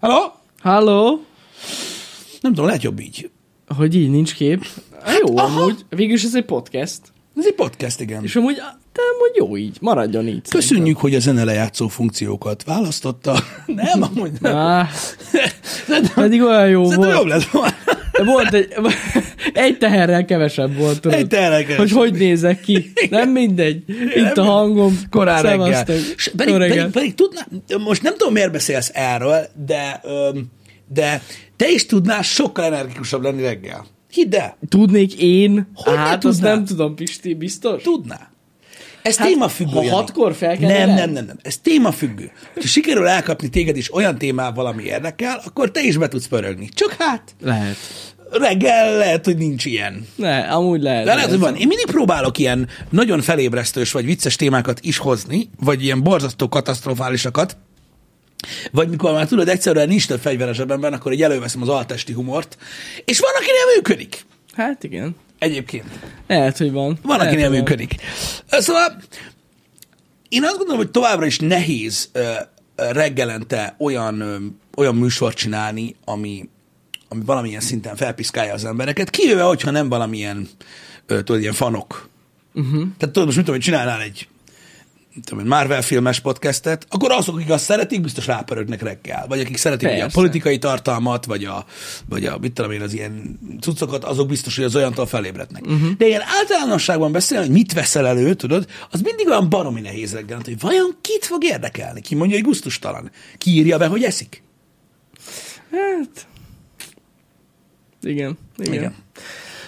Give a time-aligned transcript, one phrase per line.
[0.00, 0.32] Halló?
[0.62, 1.24] Halló?
[2.40, 3.30] Nem tudom, lehet jobb így.
[3.76, 4.66] Hogy így nincs kép?
[5.04, 5.60] Há, jó, Aha.
[5.60, 5.84] amúgy.
[5.88, 7.00] Végülis ez egy podcast.
[7.36, 8.22] Ez egy podcast, igen.
[8.22, 8.54] És amúgy,
[8.92, 9.76] de amúgy jó így.
[9.80, 10.48] Maradjon így.
[10.48, 13.38] Köszönjük, hogy a zene lejátszó funkciókat választotta.
[13.66, 14.86] Nem, amúgy nem.
[15.86, 17.28] Szerintem, pedig olyan jó szerintem jobb volt.
[17.28, 17.74] lett volna.
[18.12, 18.74] De volt egy,
[19.52, 21.18] egy teherrel kevesebb volt, tudod.
[21.18, 21.78] Egy teherrel kevesebb.
[21.78, 22.92] Hogy hogy nézek ki.
[23.10, 23.84] Nem mindegy.
[24.14, 24.98] Itt a hangom.
[25.10, 25.84] Korán reggel.
[26.36, 27.46] Pedig, pedig, pedig tudná,
[27.84, 30.00] most nem tudom, miért beszélsz erről, de,
[30.88, 31.22] de
[31.56, 33.86] te is tudnál sokkal energikusabb lenni reggel.
[34.10, 35.70] Hidd el, Tudnék én?
[35.74, 37.82] Hogy hát azt nem tudom, Pisti, biztos?
[37.82, 38.30] tudná.
[39.02, 39.72] Ez Hát, témafüggő.
[39.72, 41.38] ha hatkor fel kell Nem, nem, nem, nem.
[41.42, 42.30] Ez témafüggő.
[42.54, 46.68] Ha sikerül elkapni téged is olyan témával, ami érdekel, akkor te is be tudsz pörögni.
[46.68, 47.76] Csak hát, Lehet.
[48.30, 50.06] Reggel lehet, hogy nincs ilyen.
[50.14, 51.04] Ne, amúgy lehet.
[51.04, 51.56] De lehet, hogy van.
[51.56, 57.56] Én mindig próbálok ilyen nagyon felébresztős vagy vicces témákat is hozni, vagy ilyen borzasztó katasztrofálisakat,
[58.72, 62.12] vagy mikor már tudod, egyszerűen nincs több fegyver a zsebemben, akkor így előveszem az altesti
[62.12, 62.56] humort,
[63.04, 64.24] és van, akinél működik.
[64.54, 65.16] Hát igen.
[65.38, 65.84] Egyébként.
[66.26, 66.98] Lehet, hogy van.
[67.02, 67.58] Van, Lehet, akinél van.
[67.58, 67.94] működik.
[68.50, 69.02] Szóval
[70.28, 72.32] én azt gondolom, hogy továbbra is nehéz ö,
[72.74, 74.36] reggelente olyan, ö,
[74.76, 76.48] olyan műsort csinálni, ami,
[77.12, 80.48] ami valamilyen szinten felpiszkálja az embereket, kivéve, hogyha nem valamilyen,
[81.06, 82.08] tudod, ilyen fanok.
[82.54, 82.72] Uh-huh.
[82.72, 84.28] Tehát tudod, most mit tudom, hogy csinálnál egy
[85.24, 89.26] tudom, Marvel filmes podcastet, akkor azok, akik azt szeretik, biztos rápörögnek reggel.
[89.28, 91.64] Vagy akik szeretik ugye, a politikai tartalmat, vagy a,
[92.08, 95.62] vagy a mit tudom én, az ilyen cuccokat, azok biztos, hogy az olyantól felébrednek.
[95.66, 95.96] Uh-huh.
[95.96, 100.40] De ilyen általánosságban beszélni, hogy mit veszel elő, tudod, az mindig olyan baromi nehéz reggel,
[100.44, 102.00] hogy vajon kit fog érdekelni?
[102.00, 103.10] Ki mondja, hogy gusztustalan?
[103.38, 104.42] Ki írja be, hogy eszik?
[105.70, 106.28] Hát...
[108.02, 108.72] Igen, igen.
[108.74, 108.94] Igen.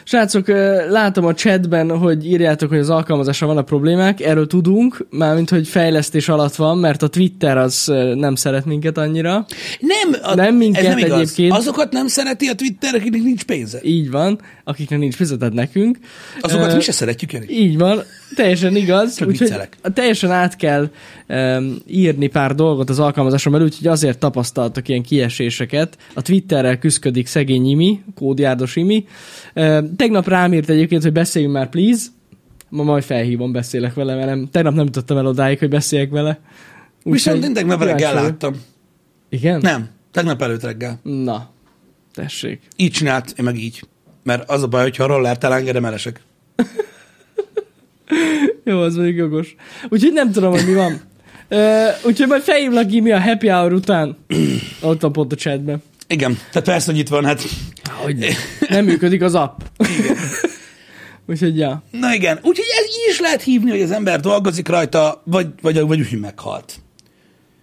[0.04, 0.48] Srácok,
[0.90, 6.28] látom a chatben, hogy írjátok, hogy az alkalmazással vannak problémák, erről tudunk, mármint, hogy fejlesztés
[6.28, 9.46] alatt van, mert a Twitter az nem szeret minket annyira.
[9.80, 11.20] Nem, a, Nem minket ez nem igaz.
[11.20, 11.52] egyébként.
[11.52, 13.78] Azokat nem szereti a Twitter, akiknek nincs pénze.
[13.82, 15.98] Így van, akiknek nincs fizetett nekünk.
[16.40, 17.46] Azokat Ö, mi se szeretjük, Jani.
[17.48, 18.02] Így van,
[18.34, 19.14] teljesen igaz.
[19.16, 19.52] Csak úgyhogy
[19.94, 20.90] teljesen át kell
[21.28, 25.96] um, írni pár dolgot az alkalmazáson belül, úgyhogy azért tapasztaltak ilyen kieséseket.
[26.14, 29.06] A Twitterrel küzdik szegény Imi, kódjárdos Imi.
[29.54, 32.02] Uh, tegnap rám írt egyébként, hogy beszéljünk már, please.
[32.68, 36.40] Ma majd felhívom, beszélek vele, mert nem, tegnap nem jutottam el odáig, hogy beszéljek vele.
[37.02, 38.54] Viszont én tegnap reggel láttam.
[39.28, 39.60] Igen?
[39.60, 41.00] Nem, tegnap előtt reggel.
[41.02, 41.50] Na,
[42.14, 42.60] tessék.
[42.76, 43.82] Így csinált, én meg így.
[44.22, 46.20] Mert az a baj, hogyha a rollert elengedem, elesek.
[48.64, 49.54] Jó, az mondjuk jogos.
[49.88, 51.00] Úgyhogy nem tudom, hogy mi van.
[51.50, 54.16] Uh, úgyhogy majd felhívlak mi a happy hour után.
[54.80, 55.82] Ott van pont a chatben.
[56.06, 57.42] Igen, tehát persze, hogy itt van, hát.
[57.90, 58.30] Hogy nem.
[58.68, 59.60] nem működik az app.
[61.28, 61.82] úgyhogy ja.
[61.90, 65.80] Na igen, úgyhogy ez így is lehet hívni, hogy az ember dolgozik rajta, vagy, vagy,
[65.80, 66.74] vagy úgy, hogy meghalt.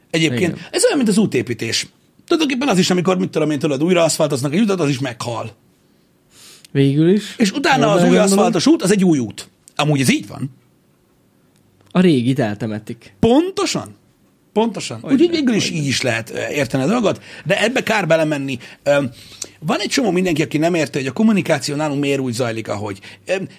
[0.10, 0.68] Egyébként, Igen.
[0.72, 1.88] ez olyan, mint az útépítés.
[2.28, 5.52] Tulajdonképpen az is, amikor, mit tudom én, tudod, újra aszfaltoznak egy utat, az is meghal.
[6.72, 7.36] Végül is.
[7.38, 8.38] És utána Jól az új belegondolom.
[8.38, 9.50] aszfaltos út, az egy új út.
[9.80, 10.56] Amúgy ez így van.
[11.92, 13.14] A régit eltemetik.
[13.20, 13.96] Pontosan.
[14.54, 15.00] Pontosan.
[15.00, 18.58] Hogy Úgyhogy végül is így is lehet érteni a dolgot, de ebbe kár belemenni.
[19.60, 23.00] Van egy csomó mindenki, aki nem érti, hogy a kommunikáció nálunk miért úgy zajlik, ahogy.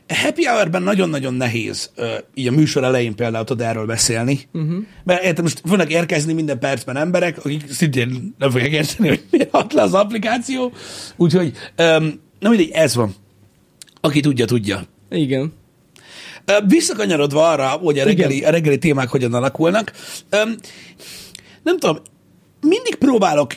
[0.09, 1.91] Happy hour-ben nagyon-nagyon nehéz
[2.35, 4.41] így a műsor elején például tudod erről beszélni.
[4.53, 4.85] Uh-huh.
[5.05, 9.51] Mert érted, most fognak érkezni minden percben emberek, akik szintén nem fogják érteni, hogy miért
[9.51, 10.73] hat le az applikáció.
[11.17, 11.53] Úgyhogy,
[12.39, 13.15] na mindegy, ez van.
[14.01, 14.83] Aki tudja, tudja.
[15.11, 15.53] Igen.
[16.67, 19.93] Visszakanyarodva arra, hogy a reggeli, a reggeli témák hogyan alakulnak,
[21.63, 21.99] nem tudom,
[22.61, 23.55] mindig próbálok,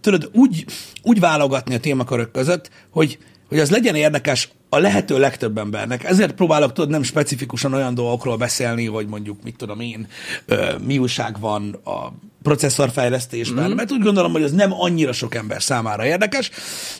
[0.00, 0.64] tudod, úgy,
[1.02, 3.18] úgy válogatni a témakörök között, hogy,
[3.48, 6.04] hogy az legyen érdekes a lehető legtöbb embernek.
[6.04, 10.06] Ezért próbálok, tudod, nem specifikusan olyan dolgokról beszélni, hogy mondjuk, mit tudom én,
[10.46, 12.12] ö, mi újság van a
[12.42, 13.74] processzorfejlesztésben, mm.
[13.74, 16.50] mert úgy gondolom, hogy az nem annyira sok ember számára érdekes,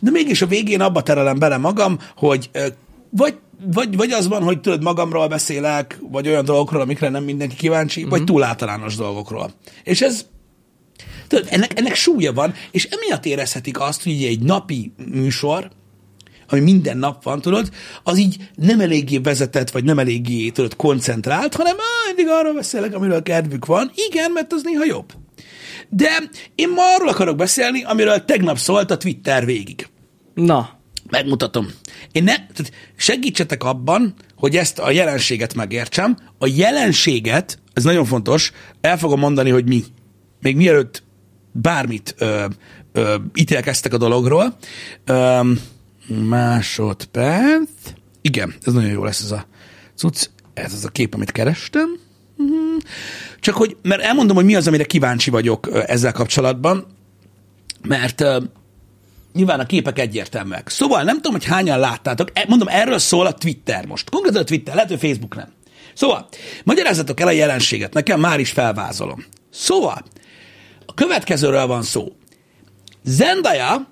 [0.00, 2.66] de mégis a végén abba terelem bele magam, hogy ö,
[3.10, 3.38] vagy,
[3.72, 8.00] vagy, vagy az van, hogy tudod, magamról beszélek, vagy olyan dolgokról, amikre nem mindenki kíváncsi,
[8.00, 8.08] mm-hmm.
[8.08, 9.50] vagy túl általános dolgokról.
[9.84, 10.26] És ez,
[11.28, 15.70] tudod, ennek, ennek súlya van, és emiatt érezhetik azt, hogy egy napi műsor,
[16.48, 17.70] ami minden nap van, tudod,
[18.02, 22.94] az így nem eléggé vezetett, vagy nem eléggé, tudod, koncentrált, hanem á, eddig arról beszélek,
[22.94, 23.90] amiről kedvük van.
[24.08, 25.12] Igen, mert az néha jobb.
[25.88, 26.08] De
[26.54, 29.88] én ma arról akarok beszélni, amiről tegnap szólt a Twitter végig.
[30.34, 30.82] Na.
[31.14, 31.66] Megmutatom.
[32.12, 36.16] Én ne, tehát segítsetek abban, hogy ezt a jelenséget megértsem.
[36.38, 39.84] A jelenséget, ez nagyon fontos, el fogom mondani, hogy mi.
[40.40, 41.02] Még mielőtt
[41.52, 42.44] bármit ö,
[42.92, 44.56] ö, ítélkeztek a dologról.
[45.04, 45.40] Ö,
[46.28, 47.70] másodperc.
[48.20, 49.46] Igen, ez nagyon jó lesz ez a
[49.94, 50.28] cucc.
[50.54, 51.98] Ez az a kép, amit kerestem.
[52.36, 52.76] Mhm.
[53.40, 56.86] Csak hogy, mert elmondom, hogy mi az, amire kíváncsi vagyok ezzel kapcsolatban.
[57.82, 58.24] mert
[59.34, 60.68] nyilván a képek egyértelműek.
[60.68, 64.10] Szóval nem tudom, hogy hányan láttátok, E- mondom, erről szól a Twitter most.
[64.10, 65.52] Konkrétan a Twitter, lehet, hogy Facebook nem.
[65.94, 66.28] Szóval,
[66.64, 69.24] magyarázzatok el a jelenséget, nekem már is felvázolom.
[69.50, 70.04] Szóval,
[70.86, 72.12] a következőről van szó.
[73.04, 73.88] Zendaya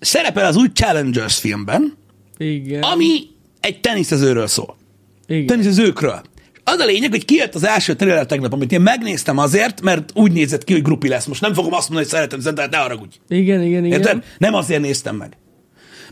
[0.00, 1.96] szerepel az új Challengers filmben,
[2.36, 2.82] Igen.
[2.82, 3.26] ami
[3.60, 4.76] egy teniszezőről szól.
[5.26, 5.46] Igen.
[5.46, 6.22] Teniszezőkről.
[6.64, 10.32] Az a lényeg, hogy kijött az első trailer tegnap, amit én megnéztem azért, mert úgy
[10.32, 11.24] nézett ki, hogy grupi lesz.
[11.24, 13.16] Most nem fogom azt mondani, hogy szeretem Zendayát, ne haragudj.
[13.28, 13.98] Igen, igen, igen.
[14.00, 14.24] Érted?
[14.38, 15.36] Nem azért néztem meg.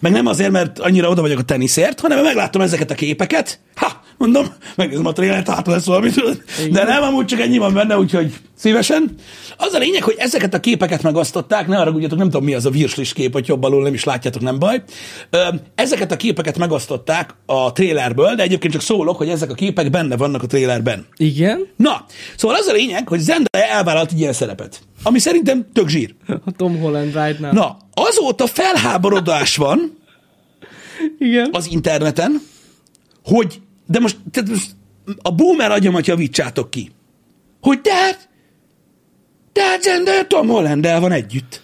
[0.01, 3.61] Meg nem azért, mert annyira oda vagyok a teniszért, hanem mert megláttam ezeket a képeket.
[3.75, 4.47] Ha, mondom,
[4.77, 6.43] megnézem a trélert, hát lesz valami, tudod.
[6.71, 9.15] De nem, amúgy csak ennyi van benne, úgyhogy szívesen.
[9.57, 12.71] Az a lényeg, hogy ezeket a képeket megosztották, ne arra nem tudom mi az a
[12.71, 14.83] virslis kép, hogy jobb alul nem is látjátok, nem baj.
[15.75, 20.17] Ezeket a képeket megosztották a trélerből, de egyébként csak szólok, hogy ezek a képek benne
[20.17, 21.07] vannak a trélerben.
[21.17, 21.67] Igen.
[21.77, 22.05] Na,
[22.37, 26.15] szóval az a lényeg, hogy Zendaya elvállalt egy ilyen szerepet, ami szerintem tök zsír.
[26.27, 27.53] A Tom Holland right now.
[27.53, 29.99] Na, azóta felháborodás van
[31.19, 31.49] Igen.
[31.53, 32.43] az interneten,
[33.25, 34.71] hogy, de most, tehát most
[35.23, 36.91] a boomer agyamat javítsátok ki,
[37.61, 38.29] hogy de hát,
[39.53, 41.61] de hát Zendaya Tom Holland van együtt.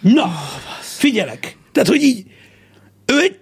[0.00, 0.32] Na,
[0.80, 1.58] figyelek.
[1.72, 2.26] Tehát, hogy így,
[3.06, 3.38] ő egy,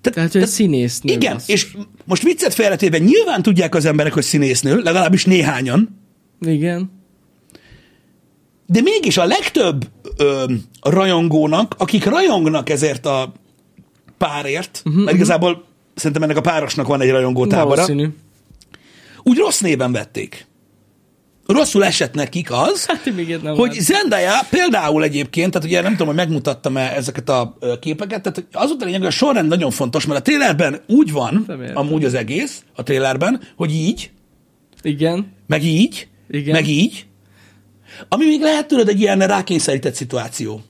[0.00, 1.12] Tehát, hogy színésznő.
[1.12, 1.54] igen, basszus.
[1.54, 6.00] és most viccet félretéve nyilván tudják az emberek, hogy színésznő, legalábbis néhányan,
[6.40, 6.90] Igen.
[8.66, 10.44] de mégis a legtöbb ö,
[10.80, 13.32] rajongónak, akik rajongnak ezért a
[14.18, 15.67] párért, uh-huh, mert igazából
[15.98, 18.08] szerintem ennek a párosnak van egy rajongó tábora, Valószínű.
[19.22, 20.46] úgy rossz néven vették.
[21.46, 23.72] Rosszul esett nekik az, Hát még nem hogy.
[23.72, 28.82] Zendaya például egyébként, tehát ugye nem tudom, hogy megmutattam-e ezeket a képeket, tehát az volt
[28.82, 32.62] a lényeg, hogy a sorrend nagyon fontos, mert a trailerben úgy van, amúgy az egész,
[32.74, 34.10] a trailerben, hogy így,
[34.82, 35.32] Igen.
[35.46, 36.52] meg így, Igen.
[36.54, 37.06] meg így,
[38.08, 40.60] ami még lehet tudod egy ilyen rákényszerített szituáció.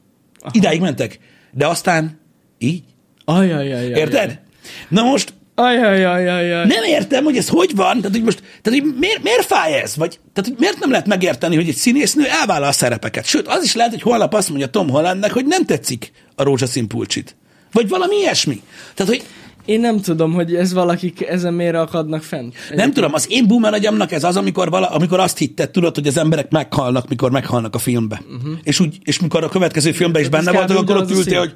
[0.40, 0.50] Aha.
[0.54, 1.18] Idáig mentek,
[1.52, 2.20] de aztán
[2.58, 2.82] így.
[3.24, 3.84] Ajajajaj.
[3.86, 4.40] Érted?
[4.88, 6.66] Na most Ajajajajaj.
[6.66, 9.96] nem értem, hogy ez hogy van, tehát hogy most, tehát hogy miért, miért fáj ez?
[9.96, 13.24] Vagy, tehát hogy miért nem lehet megérteni, hogy egy színésznő elvállal a szerepeket?
[13.24, 16.88] Sőt, az is lehet, hogy holnap azt mondja Tom Hollandnek, hogy nem tetszik a rózsaszín
[16.88, 17.36] pulcsit.
[17.72, 18.62] Vagy valami ilyesmi.
[18.94, 19.24] Tehát, hogy
[19.64, 22.54] Én nem tudom, hogy ez valakik ezen miért akadnak fent.
[22.74, 26.06] nem tudom, az én boomer agyamnak ez az, amikor, vala, amikor azt hitted, tudod, hogy
[26.06, 28.22] az emberek meghalnak, mikor meghalnak a filmbe.
[28.36, 28.52] Uh-huh.
[28.62, 31.54] És, úgy, és mikor a következő filmben is benne voltak, akkor ott ültél, hogy.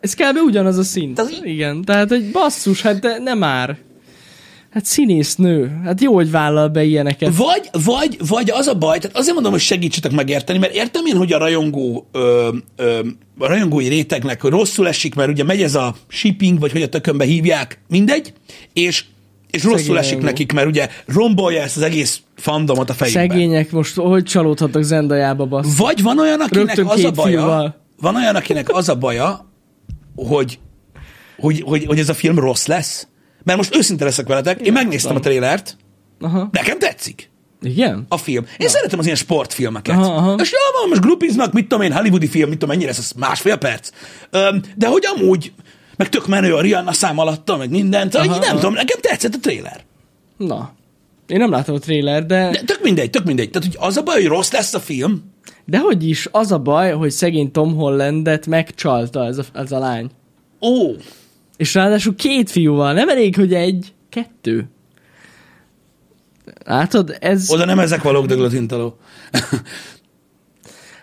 [0.00, 0.36] Ez kb.
[0.46, 1.22] ugyanaz a szint.
[1.32, 3.76] Így- Igen, tehát hogy basszus, hát de nem már.
[4.70, 5.80] Hát színésznő.
[5.84, 7.36] Hát jó, hogy vállal be ilyeneket.
[7.36, 11.16] Vagy, vagy, vagy az a baj, tehát azért mondom, hogy segítsetek megérteni, mert értem én,
[11.16, 12.98] hogy a rajongó, ö, ö,
[13.38, 16.88] a rajongói rétegnek hogy rosszul esik, mert ugye megy ez a shipping, vagy hogy a
[16.88, 18.32] tökönbe hívják, mindegy,
[18.72, 19.04] és,
[19.50, 20.26] és rosszul Szegény esik rajongó.
[20.26, 23.20] nekik, mert ugye rombolja ezt az egész fandomot a fejükbe.
[23.20, 25.76] Szegények most hogy csalódhattak Zendajába, bassz.
[25.76, 29.50] Vagy van olyan, akinek Rögtön az a baja, van olyan, akinek az a baja,
[30.16, 30.58] hogy,
[31.36, 33.06] hogy, hogy, hogy ez a film rossz lesz.
[33.44, 35.76] Mert most őszinte leszek veletek, én megnéztem a trélert,
[36.20, 36.48] Aha.
[36.52, 37.30] nekem tetszik
[37.62, 38.06] Igen?
[38.08, 38.46] a film.
[38.56, 39.96] Én szeretem az ilyen sportfilmeket.
[39.96, 40.34] Aha, aha.
[40.40, 43.12] És jó van, most grupiznak, mit tudom én, hollywoodi film, mit tudom, mennyire ez, ez
[43.16, 43.90] másfél perc.
[44.30, 45.52] Öm, de hogy amúgy,
[45.96, 48.58] meg tök menő a Rihanna szám alatta, meg mindent, Aha, aha, nem aha.
[48.58, 49.80] tudom, nekem tetszett a tréler.
[50.36, 50.74] Na.
[51.26, 53.50] Én nem láttam a trailer, de, De tök mindegy, tök mindegy.
[53.50, 55.32] Tehát, hogy az a baj, hogy rossz lesz a film,
[55.64, 59.78] de hogy is, az a baj, hogy szegény Tom Hollandet megcsalta ez a, ez a
[59.78, 60.10] lány.
[60.60, 60.90] ó,
[61.56, 64.68] És ráadásul két fiúval, nem elég, hogy egy, kettő.
[66.64, 67.50] Látod, ez...
[67.50, 68.98] oda nem ezek valók, de glotintaló.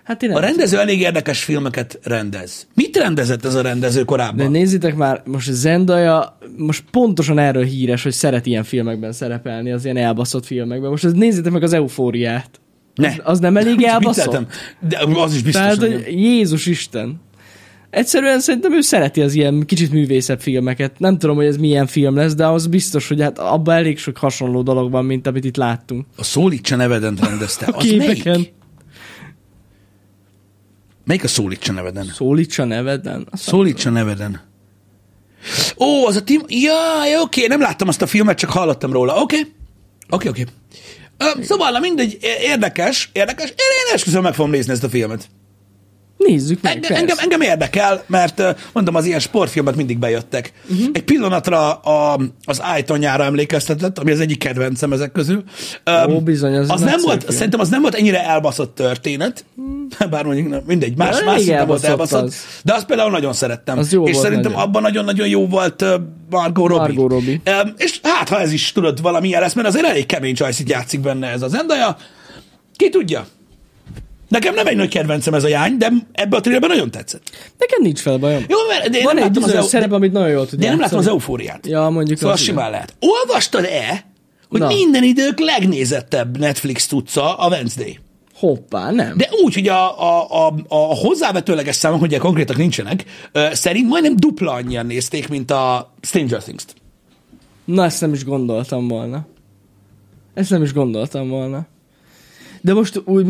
[0.10, 2.67] Hát én A rendező elég érdekes filmeket rendez.
[2.74, 4.51] Mit rendezett ez a rendező De korábban?
[4.51, 9.98] nézzétek már, most Zendaya most pontosan erről híres, hogy szeret ilyen filmekben szerepelni, az ilyen
[9.98, 10.89] elbaszott filmekben.
[10.89, 12.60] Most nézzétek meg az eufóriát.
[13.00, 13.08] Ne.
[13.08, 14.38] Az, az nem elég elbaszott?
[14.79, 16.06] De az is biztos, Tehát, hogy.
[16.08, 17.22] Jézus Isten.
[17.89, 21.00] Egyszerűen szerintem ő szereti az ilyen kicsit művészebb filmeket.
[21.00, 24.18] Nem tudom, hogy ez milyen film lesz, de az biztos, hogy hát abban elég sok
[24.18, 26.06] hasonló dolog van, mint amit itt láttunk.
[26.18, 27.65] A Szólítsa neveden rendezte.
[27.65, 28.32] A Az képeken.
[28.34, 28.53] melyik?
[31.06, 32.06] Melyik a Szólítsa neveden?
[32.06, 33.27] Szólítsa neveden.
[33.32, 34.41] Azt Szólítsa neveden.
[35.77, 36.41] Ó, az a Tim...
[36.48, 39.22] Ja, oké, nem láttam azt a filmet, csak hallottam róla.
[39.22, 39.36] Oké.
[40.10, 40.46] Oké, oké.
[41.19, 43.49] Ö, Szóval, na mindegy, érdekes, érdekes.
[43.49, 43.55] Én,
[43.88, 45.29] én esküszöm meg fogom nézni ezt a filmet.
[46.27, 50.53] Nézzük meg, Engem, engem, engem érdekel, mert mondom, az ilyen sportfilmek mindig bejöttek.
[50.69, 50.88] Uh-huh.
[50.93, 55.43] Egy pillanatra a, az Ájtonyára emlékeztetett, ami az egyik kedvencem ezek közül.
[55.83, 57.35] Öm, Ó, bizony, az az nem volt, film.
[57.35, 59.45] szerintem az nem volt ennyire elbaszott történet,
[60.09, 62.35] bár mondjuk na, mindegy, más, elég más szinten volt elbaszott az.
[62.63, 63.77] de azt például nagyon szerettem.
[63.77, 64.67] Az jó és volt szerintem nagyon.
[64.67, 65.85] abban nagyon-nagyon jó volt
[66.29, 66.93] Margot Robbie.
[66.93, 67.41] Margot Robbie.
[67.77, 71.27] És hát, ha ez is tudod valamilyen lesz, mert azért elég kemény csajszit játszik benne
[71.27, 71.97] ez az Zendaya.
[72.75, 73.25] Ki tudja?
[74.29, 77.29] Nekem nem egy nagy kedvencem ez a jány, de ebbe a trailerben nagyon tetszett.
[77.57, 78.45] Neked nincs fel bajom.
[78.48, 80.59] Jó, mert én Van nem egy láttam az, bizonyos eu- szerep, amit nagyon jól tud
[80.59, 81.67] de én nem láttam az eufóriát.
[81.67, 82.93] Ja, mondjuk Szóval az simán lehet.
[83.00, 84.05] Olvastad-e,
[84.50, 84.67] hogy Na.
[84.67, 88.00] minden idők legnézettebb Netflix tudca a Wednesday?
[88.36, 89.17] Hoppá, nem.
[89.17, 93.03] De úgy, hogy a, a, a, a hozzávetőleges számok, hogy konkrétak nincsenek,
[93.51, 96.75] szerint majdnem dupla annyian nézték, mint a Stranger Things-t.
[97.65, 99.27] Na, ezt nem is gondoltam volna.
[100.33, 101.67] Ezt nem is gondoltam volna.
[102.61, 103.25] De most úgy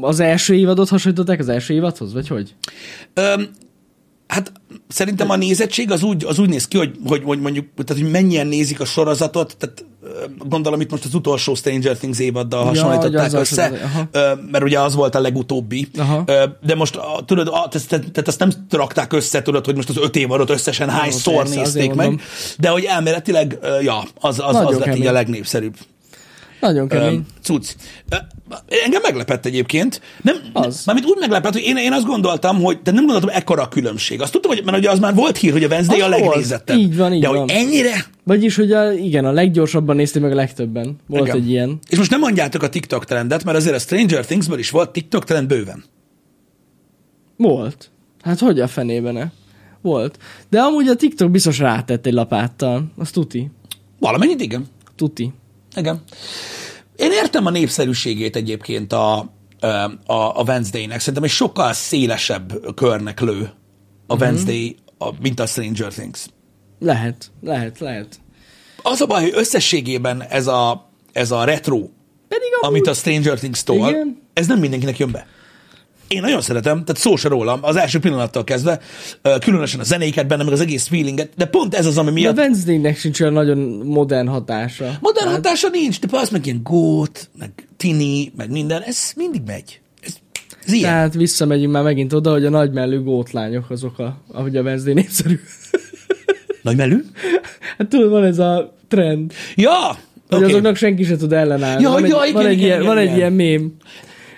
[0.00, 2.54] az első évadot hasonlították az első évadhoz, vagy hogy?
[3.14, 3.48] Öm,
[4.26, 4.52] hát
[4.88, 8.10] szerintem a nézettség az úgy, az úgy néz ki, hogy, hogy, hogy mondjuk, tehát, hogy
[8.10, 9.84] mennyien nézik a sorozatot, tehát
[10.38, 14.08] gondolom itt most az utolsó Stranger Things évaddal Ja, hasonlították azzal össze, aha.
[14.12, 16.24] ö, mert ugye az volt a legutóbbi, Aha.
[16.62, 17.52] De most tudod,
[17.88, 22.20] tehát, azt nem rakták össze, tudod, hogy most az öt évadot összesen hányszor nézték meg,
[22.58, 25.76] de hogy elméletileg, ja, az, az, az lett így a legnépszerűbb.
[26.64, 27.26] Nagyon kemény.
[27.42, 27.70] Cucc.
[28.84, 30.00] Engem meglepett egyébként.
[30.22, 30.82] Nem, Az.
[30.86, 34.20] Mármint úgy meglepett, hogy én, én azt gondoltam, hogy de nem gondoltam ekkora a különbség.
[34.20, 36.78] Azt tudtam, hogy mert ugye az már volt hír, hogy a Wednesday Az a legnézettebb.
[36.78, 37.38] Így van, így de van.
[37.38, 38.06] hogy ennyire?
[38.24, 40.96] Vagyis, hogy a, igen, a leggyorsabban nézték meg a legtöbben.
[41.06, 41.36] Volt Igen.
[41.36, 41.78] egy ilyen.
[41.88, 45.24] És most nem mondjátok a TikTok trendet, mert azért a Stranger Thingsből is volt TikTok
[45.24, 45.84] trend bőven.
[47.36, 47.90] Volt.
[48.22, 49.32] Hát hogy a fenében -e?
[49.80, 50.18] Volt.
[50.50, 52.84] De amúgy a TikTok biztos rátett egy lapáttal.
[52.96, 53.50] Az tuti.
[54.00, 54.66] Valamennyit igen.
[54.96, 55.32] Tuti.
[55.76, 56.02] Igen.
[56.96, 59.18] Én értem a népszerűségét egyébként a,
[60.06, 60.98] a, a Wednesday-nek.
[60.98, 63.38] Szerintem egy sokkal szélesebb körnek lő
[64.06, 64.12] Mhm.
[64.20, 66.26] a Wednesday, a, mint a Stranger Things.
[66.78, 68.20] Lehet, lehet, lehet.
[68.82, 71.78] Az a baj, hogy összességében ez a, ez a retro,
[72.28, 72.68] Pedig amúgy...
[72.76, 74.22] amit a Stranger Things-tól, Igen.
[74.32, 75.26] ez nem mindenkinek jön be.
[76.08, 78.80] Én nagyon szeretem, tehát szó se rólam, az első pillanattal kezdve,
[79.40, 82.20] különösen a zenéket benne, meg az egész feelinget, de pont ez az, ami De a
[82.20, 84.98] miatt Wednesday-nek sincs olyan nagyon modern hatása.
[85.00, 89.80] modern hatása nincs, de az meg ilyen gót, meg tini, meg minden, ez mindig megy.
[90.00, 90.14] Ez,
[90.66, 90.90] ez ilyen.
[90.90, 95.40] Tehát visszamegyünk már megint oda, hogy a nagymellű gótlányok azok, a, ahogy a Wednesday népszerű.
[96.62, 97.04] Nagy melű?
[97.78, 99.98] hát tudod, van ez a trend, Ja!
[100.28, 100.50] hogy Okay.
[100.50, 101.82] azoknak senki se tud ellenállni.
[101.82, 103.16] Ja, van egy, ja, igen, van egy, igen, ilyen, igen, van egy igen.
[103.16, 103.72] ilyen mém.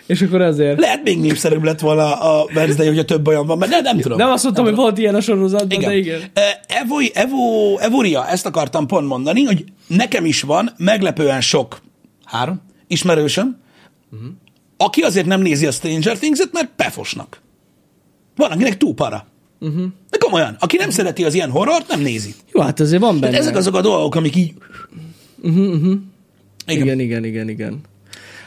[0.06, 0.80] És akkor azért...
[0.80, 4.18] Lehet még népszerűbb lett volna a Wednesday, hogyha több olyan van, mert nem, nem tudom.
[4.18, 5.90] Nem azt mondtam, hogy volt ilyen a sorozatban, Igen.
[5.90, 6.20] de igen.
[6.66, 11.80] Evo, Evo, Evoria, ezt akartam pont mondani, hogy nekem is van meglepően sok,
[12.24, 13.58] három, ismerősöm,
[14.12, 14.28] uh-huh.
[14.76, 17.40] aki azért nem nézi a Stranger Things-et, mert pefosnak.
[18.36, 19.26] Van, akinek túl para.
[19.60, 19.84] Uh-huh.
[20.10, 22.34] De komolyan, aki nem szereti az ilyen horrort, nem nézi.
[22.52, 23.38] Jó, hát azért van benne.
[23.38, 24.52] Ezek azok a dolgok, amik így...
[25.42, 25.94] Uh-huh, uh-huh.
[26.66, 26.82] Igen.
[26.82, 27.80] Igen, igen, igen, igen.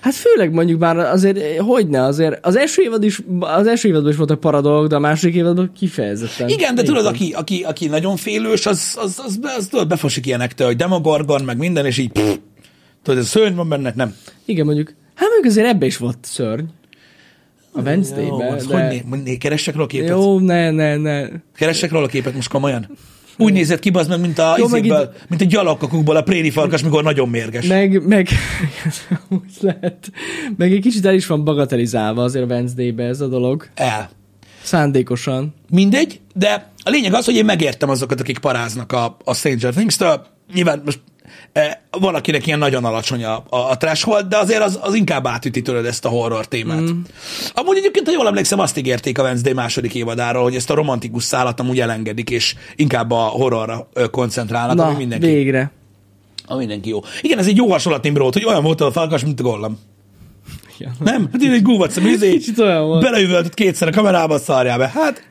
[0.01, 4.12] Hát főleg mondjuk már azért, hogy ne, azért az első évad is, az első évadban
[4.12, 6.50] is voltak paradolgok, de a második évadban kifejezetten.
[6.50, 10.25] Igen, de tudod, aki, aki, aki nagyon félős, az, az, az, az, az tudod, befosik
[10.25, 12.36] ilyenektől, hogy demogorgon, meg minden, és így pff,
[13.03, 14.15] tudod, ez szörny van benne, nem.
[14.46, 16.63] Igen, mondjuk, hát mondjuk azért ebbe is volt szörny.
[17.72, 18.75] A Wednesday-ben, de...
[18.75, 20.10] hogy né, né, keressek róla képet?
[20.10, 21.27] Jó, ne, ne, ne.
[21.56, 22.98] Keressek róla képet most komolyan?
[23.41, 26.50] Úgy nézett ki, az meg, mint a, Jó, meg izéből, mint a gyalogkakukból a préri
[26.50, 27.67] farkas, mikor nagyon mérges.
[27.67, 28.29] Meg, meg,
[29.29, 30.12] úgy lehet.
[30.58, 33.67] Meg egy kicsit el is van bagatelizálva azért a Wednesday-be ez a dolog.
[33.75, 34.10] El.
[34.63, 35.53] Szándékosan.
[35.69, 40.25] Mindegy, de a lényeg az, hogy én megértem azokat, akik paráznak a, a Stranger Things-től.
[40.53, 41.00] Nyilván most
[41.91, 45.86] valakinek ilyen nagyon alacsony a, a, a threshold, de azért az, az inkább átüti tőled
[45.86, 46.81] ezt a horror témát.
[46.81, 47.01] Mm.
[47.53, 51.24] Amúgy egyébként, ha jól emlékszem, azt ígérték a Wednesday második évadáról, hogy ezt a romantikus
[51.24, 55.71] szállat amúgy elengedik, és inkább a horrorra koncentrálnak, Na, ami mindenki, végre.
[56.45, 57.00] ami mindenki jó.
[57.21, 59.79] Igen, ez egy jó hasonlat Nimrót, hogy olyan volt a falkas, mint a gollam.
[60.77, 60.91] Ja.
[61.00, 61.29] Nem?
[61.31, 61.63] Hát én egy
[62.31, 63.01] Kicsit olyan volt.
[63.01, 64.88] beleüvöltött kétszer a kamerába, szarjál be.
[64.88, 65.28] Hát,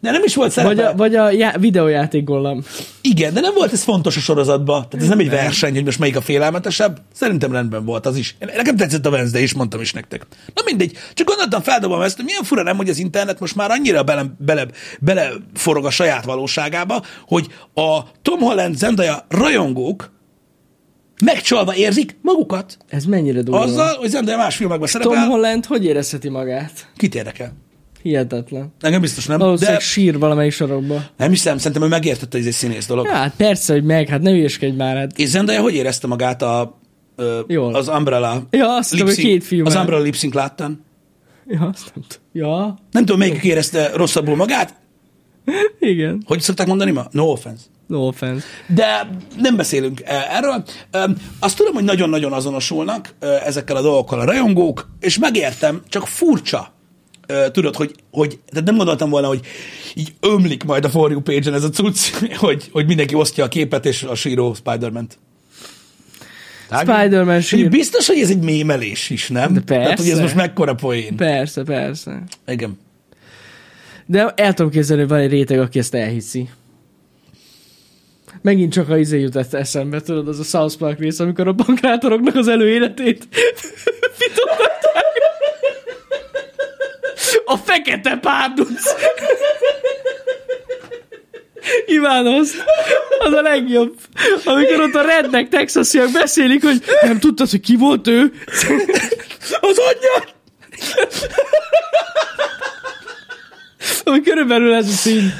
[0.00, 0.74] de nem is volt szerepe.
[0.74, 2.64] Vagy a, vagy a já- videójáték gollam.
[3.00, 4.88] Igen, de nem volt ez fontos a sorozatban.
[4.88, 7.00] Tehát ez nem egy verseny, hogy most melyik a félelmetesebb.
[7.12, 8.36] Szerintem rendben volt az is.
[8.38, 10.26] Nekem tetszett a Wednesday, és mondtam is nektek.
[10.54, 13.70] Na mindegy, csak gondoltam, feldobom ezt, hogy milyen fura nem, hogy az internet most már
[13.70, 14.66] annyira bele, bele,
[15.00, 20.10] bele forog a saját valóságába, hogy a Tom Holland Zendaya rajongók
[21.24, 22.76] megcsalva érzik magukat.
[22.88, 23.60] Ez mennyire durva.
[23.60, 26.88] Azzal, hogy Zendaya más filmekben szerepel, Tom Holland hogy érezheti magát?
[26.96, 27.52] kit érdekel?
[28.02, 28.72] Hihetetlen.
[28.80, 31.02] Engem biztos nem, Valószínűleg de sír valamelyik sarokba.
[31.16, 33.06] nem hiszem, szerintem ő megértette, hogy ez egy színész dolog.
[33.06, 34.96] Ja, hát persze, hogy meg, hát ne hülyeskedj már.
[34.96, 35.18] Hát.
[35.18, 36.78] És Zendaya hogy érezte magát a,
[37.16, 37.74] ö, Jól.
[37.74, 39.66] az Umbrella Ja, azt lip-sync- két filmen.
[39.72, 40.84] Az Umbrella lipsync láttam.
[41.46, 42.26] Ja, azt nem tudom.
[42.32, 44.74] Ja, Nem tudom, melyik érezte rosszabbul magát.
[45.80, 46.22] igen.
[46.26, 47.06] Hogy szokták mondani ma?
[47.10, 47.62] No offense.
[47.86, 48.46] No offense.
[48.74, 50.64] De nem beszélünk eh, erről.
[51.38, 53.14] Azt tudom, hogy nagyon-nagyon azonosulnak
[53.44, 56.72] ezekkel a dolgokkal a rajongók, és megértem, csak furcsa.
[57.52, 59.40] Tudod, hogy, hogy tehát nem gondoltam volna, hogy
[59.94, 61.98] így ömlik majd a For You page-en ez a cucc,
[62.36, 65.18] hogy, hogy mindenki osztja a képet és a síró Spider-Man-t.
[66.78, 67.68] Spider-Man Hogy sír.
[67.68, 69.52] Biztos, hogy ez egy mémelés is, nem?
[69.52, 70.22] De Tehát, hogy ez persze.
[70.22, 71.16] most mekkora poén.
[71.16, 72.22] Persze, persze.
[72.46, 72.78] Igen.
[74.06, 76.48] De el tudom képzelni, hogy van egy réteg, aki ezt elhiszi.
[78.42, 82.34] Megint csak a izé jutott eszembe, tudod, az a South Park rész, amikor a bankrátoroknak
[82.34, 83.28] az előéletét
[84.18, 85.09] fitoktatták.
[87.44, 88.94] A fekete párduc.
[91.86, 92.64] Imádom azt.
[93.18, 93.94] Az a legjobb.
[94.44, 98.32] Amikor ott a rednek texasiak beszélik, hogy nem tudtad, hogy ki volt ő?
[99.60, 100.38] Az anyja!
[104.04, 105.32] Ami körülbelül ez a szín.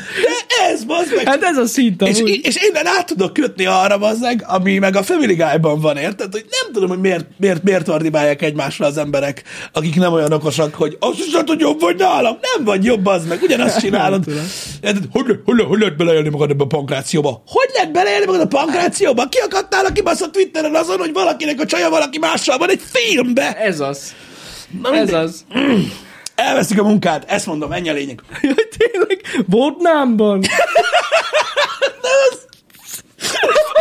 [0.68, 1.28] Ez, bazd meg!
[1.28, 5.02] Hát ez a szint és, és innen át tudok kötni arra, bazzeg, ami meg a
[5.02, 6.32] Family Guy-ban van, érted?
[6.32, 10.74] Hogy nem tudom, hogy miért, miért, miért ordibálják egymásra az emberek, akik nem olyan okosak,
[10.74, 12.38] hogy azt hiszed, hogy jobb vagy nálam.
[12.54, 14.24] Nem vagy jobb, az meg, ugyanazt csinálod.
[14.80, 15.04] érted?
[15.12, 17.42] Hogy, hogy, hogy lehet beleélni magad ebbe a pankrációba?
[17.46, 19.28] Hogy lehet beleélni magad a pankrációba?
[19.28, 23.56] Ki akadtál a kibaszott Twitteren azon, hogy valakinek a csaja valaki mással van egy filmbe?
[23.56, 24.14] Ez az.
[24.82, 25.44] Na Ez az.
[26.40, 28.20] Elveszik a munkát, ezt mondom, ennyi a lényeg.
[28.42, 30.40] Jaj, tényleg, Vietnámban.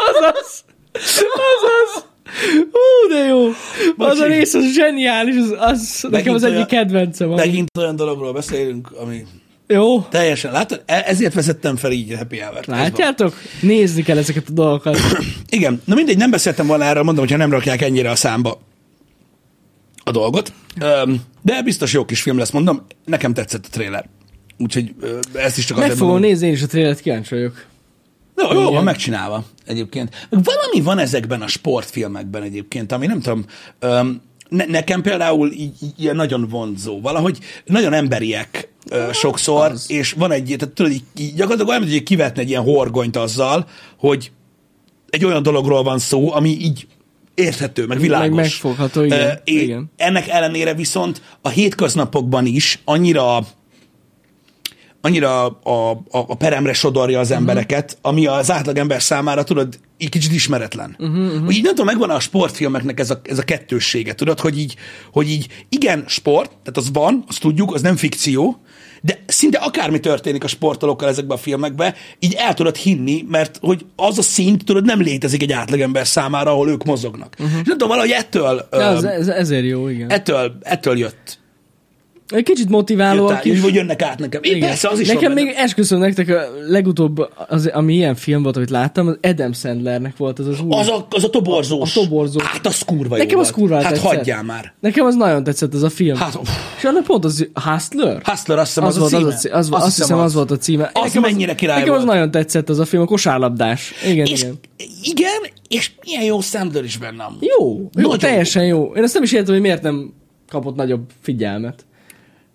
[0.09, 0.63] Azaz.
[0.93, 2.05] Azaz.
[2.71, 3.47] Hú, de jó.
[3.47, 3.53] Az
[3.97, 4.21] Bocsi.
[4.21, 7.27] a rész, az zseniális, az, az nekem az olyan- egyik kedvencem.
[7.27, 7.39] amúgy.
[7.39, 9.25] Megint olyan dologról beszélünk, ami
[9.67, 10.01] Jó.
[10.01, 10.81] teljesen, látod?
[10.85, 12.77] E- Ezért vezettem fel így a Happy van.
[12.77, 13.33] Látjátok?
[13.61, 14.97] Nézni kell ezeket a dolgokat.
[15.49, 18.59] Igen, na mindegy, nem beszéltem volna erről, mondom, hogyha nem rakják ennyire a számba
[20.09, 20.53] a dolgot.
[21.41, 22.85] De biztos jó kis film lesz, mondom.
[23.05, 24.09] Nekem tetszett a trailer.
[24.57, 24.95] Úgyhogy
[25.33, 27.65] ezt is csak Meg azért fogom nézni én is a trélet, kíváncsi vagyok.
[28.35, 30.27] Jó, jó van megcsinálva egyébként.
[30.29, 33.45] Valami van ezekben a sportfilmekben egyébként, ami nem tudom,
[34.49, 37.01] ne, nekem például így, így ilyen nagyon vonzó.
[37.01, 39.91] Valahogy nagyon emberiek ö, sokszor, az.
[39.91, 43.67] és van egy, tehát tudod, így, így gyakorlatilag olyan, hogy kivetne egy ilyen horgonyt azzal,
[43.97, 44.31] hogy
[45.09, 46.87] egy olyan dologról van szó, ami így
[47.33, 48.27] érthető, meg világos.
[48.27, 49.39] Meg megfogható, igen.
[49.43, 49.91] És Igen.
[49.97, 53.45] Ennek ellenére viszont a hétköznapokban is annyira
[55.01, 60.31] annyira a, a, a peremre sodorja az embereket, ami az átlagember számára, tudod, így kicsit
[60.31, 60.95] ismeretlen.
[60.99, 61.45] Uh-huh, uh-huh.
[61.45, 64.75] Hogy így nem tudom, megvan a sportfilmeknek ez a, ez a kettőssége, tudod, hogy így,
[65.11, 68.61] hogy így igen, sport, tehát az van, azt tudjuk, az nem fikció,
[69.01, 73.85] de szinte akármi történik a sportolókkal ezekben a filmekben, így el tudod hinni, mert hogy
[73.95, 77.35] az a szint, tudod, nem létezik egy átlagember számára, ahol ők mozognak.
[77.39, 77.59] Uh-huh.
[77.59, 80.09] És nem tudom, valahogy ettől, az, ö, ez, ezért jó, igen.
[80.09, 81.38] ettől, ettől jött.
[82.29, 83.55] Egy kicsit motiválóak jött is.
[83.55, 84.41] ál, vagy jönnek át nekem.
[84.43, 84.67] Én Igen.
[84.67, 88.69] persze, az is Nekem még esküszöm nektek a legutóbb, az, ami ilyen film volt, amit
[88.69, 90.69] láttam, az Adam Sandlernek volt az az új.
[90.71, 91.97] Az a, az a toborzós.
[91.97, 92.43] A toborzós.
[92.43, 94.03] Hát az kurva jó Nekem az kurva Hát tetszett.
[94.15, 94.73] hagyjál már.
[94.79, 96.17] Nekem az nagyon tetszett ez a film.
[96.17, 96.49] Hát, uff.
[96.77, 98.21] És annak pont az Hustler?
[98.23, 99.33] Hustler, azt hiszem, Az, az, volt, a az, címe.
[99.33, 100.89] a, cí- az, azt, azt hiszem, az volt a címe.
[100.93, 102.05] Az mennyire király Nekem volt.
[102.07, 103.93] az nagyon tetszett az a film, a kosárlabdás.
[104.07, 104.59] Igen, És igen.
[105.03, 107.47] igen, és milyen jó Sandler is benne amúgy.
[107.57, 108.91] Jó, jó teljesen jó.
[108.95, 110.13] Én azt nem is értem, hogy miért nem
[110.49, 111.85] kapott nagyobb figyelmet.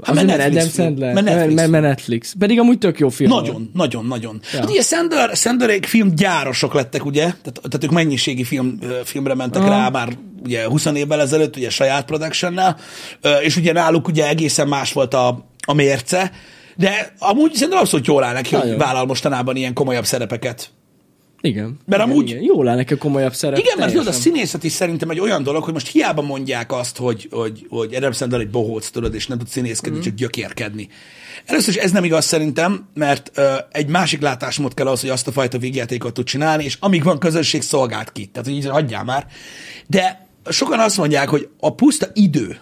[0.03, 0.87] Hát, Azért, mert mert Adam film.
[0.87, 1.15] Sandler.
[1.15, 2.35] Mert Netflix mert, mert Netflix.
[2.39, 3.31] Pedig amúgy tök jó film.
[3.31, 4.41] Nagyon, nagyon, nagyon.
[4.53, 4.59] Ja.
[4.59, 7.23] Hát ugye Sandler, Sanderék filmgyárosok lettek, ugye?
[7.23, 9.71] Tehát, tehát ők mennyiségi film, filmre mentek Aha.
[9.71, 10.09] rá már
[10.45, 12.77] ugye 20 évvel ezelőtt, ugye saját productionnel,
[13.43, 16.31] és ugye náluk ugye egészen más volt a, a mérce,
[16.77, 20.71] de amúgy szerintem abszolút jól áll neki, hogy vállal mostanában ilyen komolyabb szerepeket.
[21.45, 21.79] Igen.
[21.87, 22.43] Mert igen, amúgy- Igen.
[22.43, 23.59] Jól áll neki a komolyabb szerep.
[23.59, 26.97] Igen, mert tudod, a színészet is szerintem egy olyan dolog, hogy most hiába mondják azt,
[26.97, 30.01] hogy, hogy, hogy Adam Sandler egy bohóc, tudod, és nem tud színészkedni, mm.
[30.01, 30.89] csak gyökérkedni.
[31.45, 35.27] Először is ez nem igaz szerintem, mert ö, egy másik látásmód kell az, hogy azt
[35.27, 38.27] a fajta végjátékot tud csinálni, és amíg van közönség, szolgált ki.
[38.27, 39.27] Tehát, hogy így hagyjál már.
[39.87, 42.59] De sokan azt mondják, hogy a puszta idő,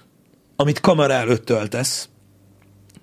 [0.57, 2.09] amit kamera előtt töltesz,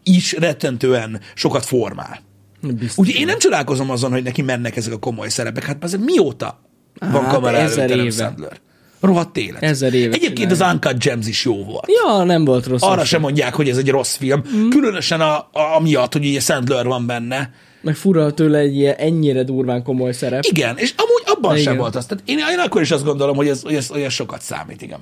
[0.04, 2.28] is rettentően sokat formál.
[2.62, 3.08] Biztos.
[3.08, 5.64] Ugye én nem csodálkozom azon, hogy neki mennek ezek a komoly szerepek.
[5.64, 6.60] Hát azért mióta
[7.00, 8.12] van Hát kamera előtt Adam éve.
[8.12, 8.60] Sandler?
[9.00, 9.64] Rohadt élet.
[9.64, 10.80] Ezer éve Egyébként az csinálja.
[10.84, 11.92] Uncut Gems is jó volt.
[12.04, 12.82] Ja, nem volt rossz.
[12.82, 14.42] Arra az sem mondják, hogy ez egy rossz film.
[14.56, 14.70] Mm.
[14.70, 17.52] Különösen a, a, amiatt, hogy ugye Sandler van benne.
[17.82, 20.44] Meg fura tőle egy ilyen ennyire durván komoly szerep.
[20.44, 21.64] Igen, és amúgy abban Igen.
[21.64, 22.06] sem volt az.
[22.06, 24.82] Tehát én, én akkor is azt gondolom, hogy ez, hogy ez, hogy ez sokat számít,
[24.82, 25.00] igen.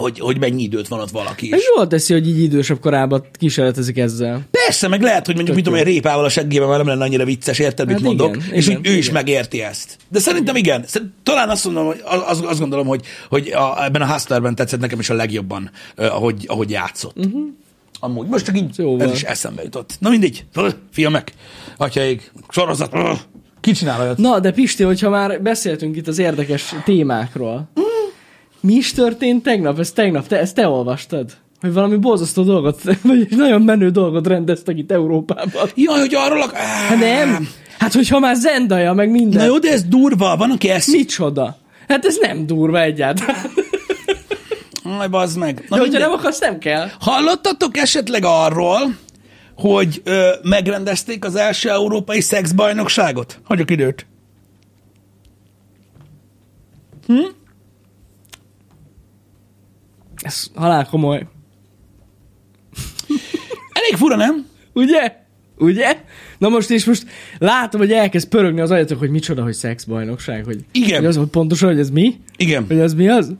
[0.00, 1.64] Hogy, hogy mennyi időt van ott valaki Ez is.
[1.76, 4.40] jól teszi, hogy így idősebb korában kísérletezik ezzel.
[4.50, 7.24] Persze, meg lehet, hogy mondjuk, mit tudom, én, répával a seggében már nem lenne annyira
[7.24, 8.36] vicces, érted, mit Hát mondok?
[8.36, 9.14] igen, és igen, hogy ő is igen.
[9.14, 9.96] megérti ezt.
[10.08, 10.84] De szerintem igen.
[11.22, 14.98] Talán azt mondom, hogy az, azt gondolom, hogy, hogy a, ebben a Hustlerben tetszett nekem
[14.98, 17.16] is a legjobban, ahogy, ahogy játszott.
[17.16, 17.40] Uh-huh.
[18.00, 19.96] Amúgy, most csak így Jó ez is eszembe jutott.
[19.98, 20.44] Na mindegy,
[20.92, 21.32] filmek,
[21.76, 22.96] atyaik, sorozat,
[23.60, 24.16] ki csinál olyat?
[24.18, 27.70] Na, de Pisti, hogyha már beszéltünk itt az érdekes témákról,
[28.60, 29.78] mi is történt tegnap?
[29.78, 31.30] Ezt tegnap, te, ezt te olvastad?
[31.60, 35.68] Hogy valami borzasztó dolgot, vagy nagyon menő dolgot rendeztek itt Európában.
[35.74, 36.50] Jaj, hogy arról a...
[36.54, 37.48] Hát nem.
[37.78, 39.40] Hát, hogyha már Zendaya, meg minden.
[39.40, 40.92] Na jó, de ez durva, van, aki ezt...
[40.92, 41.56] Micsoda?
[41.88, 43.36] Hát ez nem durva egyáltalán.
[45.00, 45.54] Aj, bazd meg.
[45.54, 46.00] De Na, hogyha mindegy.
[46.00, 46.88] nem akarsz, nem kell.
[47.00, 48.80] Hallottatok esetleg arról,
[49.56, 53.40] hogy ö, megrendezték az első európai szexbajnokságot?
[53.44, 54.06] Hagyok időt.
[60.20, 61.26] Ez halál komoly.
[63.72, 64.46] Elég fura, nem?
[64.72, 65.16] Ugye?
[65.58, 65.96] Ugye?
[66.38, 67.06] Na most és most
[67.38, 70.98] látom, hogy elkezd pörögni az agyatok, hogy micsoda, hogy szexbajnokság, hogy, Igen.
[70.98, 72.20] hogy az, hogy pontosan, hogy ez mi?
[72.36, 72.64] Igen.
[72.66, 73.32] Hogy ez mi az?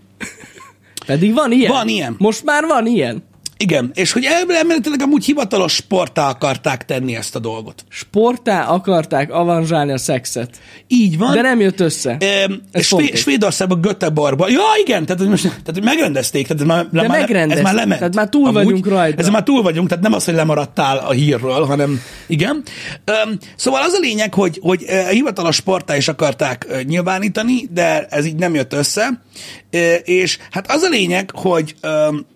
[1.07, 1.73] Pedig van ilyen.
[1.73, 2.15] Van ilyen.
[2.19, 3.23] Most már van ilyen.
[3.63, 3.91] Igen.
[3.95, 7.85] És hogy elméletileg amúgy hivatalos sportá akarták tenni ezt a dolgot.
[7.89, 10.51] Sportá akarták avanzsálni a szexet.
[10.87, 11.35] Így van.
[11.35, 12.17] De nem jött össze.
[12.21, 13.21] Ez Své- fontos.
[13.21, 14.51] Svédországban Göteborgban.
[14.51, 17.65] Ja, igen, tehát, hogy most, tehát hogy megrendezték, tehát ez már, De már, ez megrendezték,
[17.65, 17.99] már lement.
[17.99, 19.21] tehát már túl vagyunk rajta.
[19.23, 22.63] Ez már túl vagyunk, tehát nem az, hogy lemaradtál a hírről, hanem igen.
[23.05, 28.07] Öm, szóval az a lényeg, hogy, hogy ö, hivatalos sportá is akarták ö, nyilvánítani, de
[28.11, 29.23] ez így nem jött össze.
[29.71, 32.27] Ö, és hát az a lényeg, hogy, öm,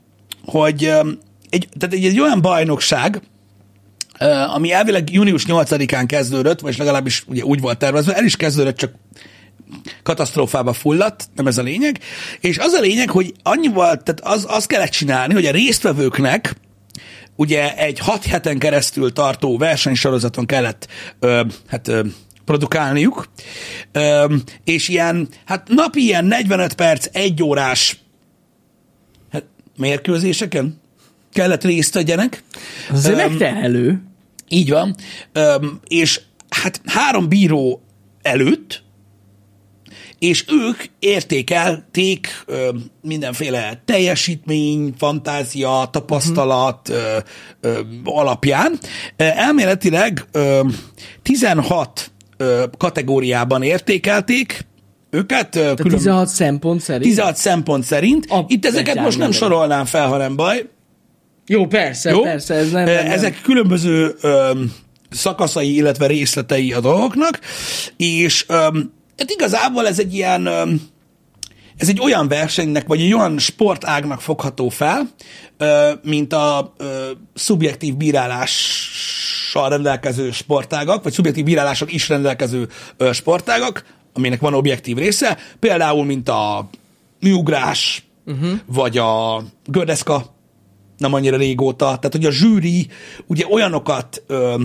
[0.45, 0.85] hogy
[1.51, 3.23] egy, tehát egy, egy olyan bajnokság,
[4.55, 8.93] ami elvileg június 8-án kezdődött, vagy legalábbis ugye úgy volt tervezve, el is kezdődött, csak
[10.03, 11.99] katasztrófába fulladt, nem ez a lényeg,
[12.41, 16.57] és az a lényeg, hogy annyival, tehát az, az kellett csinálni, hogy a résztvevőknek
[17.37, 20.89] ugye egy hat heten keresztül tartó versenysorozaton kellett
[21.21, 22.05] ö, hát ö,
[22.45, 23.29] produkálniuk,
[23.93, 28.04] ö, és ilyen, hát napi ilyen 45 perc, egy órás
[29.77, 30.81] mérkőzéseken
[31.33, 32.43] kellett részt vegyenek.
[32.91, 34.03] Azért Öm, megterhelő.
[34.49, 34.95] így van.
[35.33, 37.83] Öm, és hát három bíró
[38.23, 38.83] előtt,
[40.19, 42.69] és ők értékelték ö,
[43.03, 47.17] mindenféle teljesítmény, fantázia, tapasztalat ö,
[47.61, 48.79] ö, alapján.
[49.17, 50.61] Elméletileg ö,
[51.23, 54.67] 16 ö, kategóriában értékelték
[55.15, 55.49] őket.
[55.51, 57.03] Tehát 16 szempont szerint.
[57.05, 58.27] 16 szempont szerint.
[58.31, 60.69] A- Itt ezeket most nem sorolnám fel, ha nem baj.
[61.47, 62.23] Jó, persze, Jó?
[62.23, 63.13] persze, ez nem, nem, nem.
[63.13, 64.73] Ezek különböző öm,
[65.11, 67.41] szakaszai, illetve részletei a dolgoknak,
[67.97, 70.81] és öm, hát igazából ez egy ilyen, öm,
[71.77, 75.09] ez egy olyan versenynek, vagy egy olyan sportágnak fogható fel,
[76.03, 76.75] mint a
[77.35, 82.69] szubjektív bírálással rendelkező sportágak, vagy szubjektív bírálások is rendelkező
[83.13, 86.69] sportágak, aminek van objektív része, például mint a
[87.21, 88.59] műugrás, uh-huh.
[88.67, 90.35] vagy a gördeszka,
[90.99, 91.85] nem annyira régóta.
[91.85, 92.89] Tehát, hogy a zsűri
[93.27, 94.63] ugye olyanokat ö,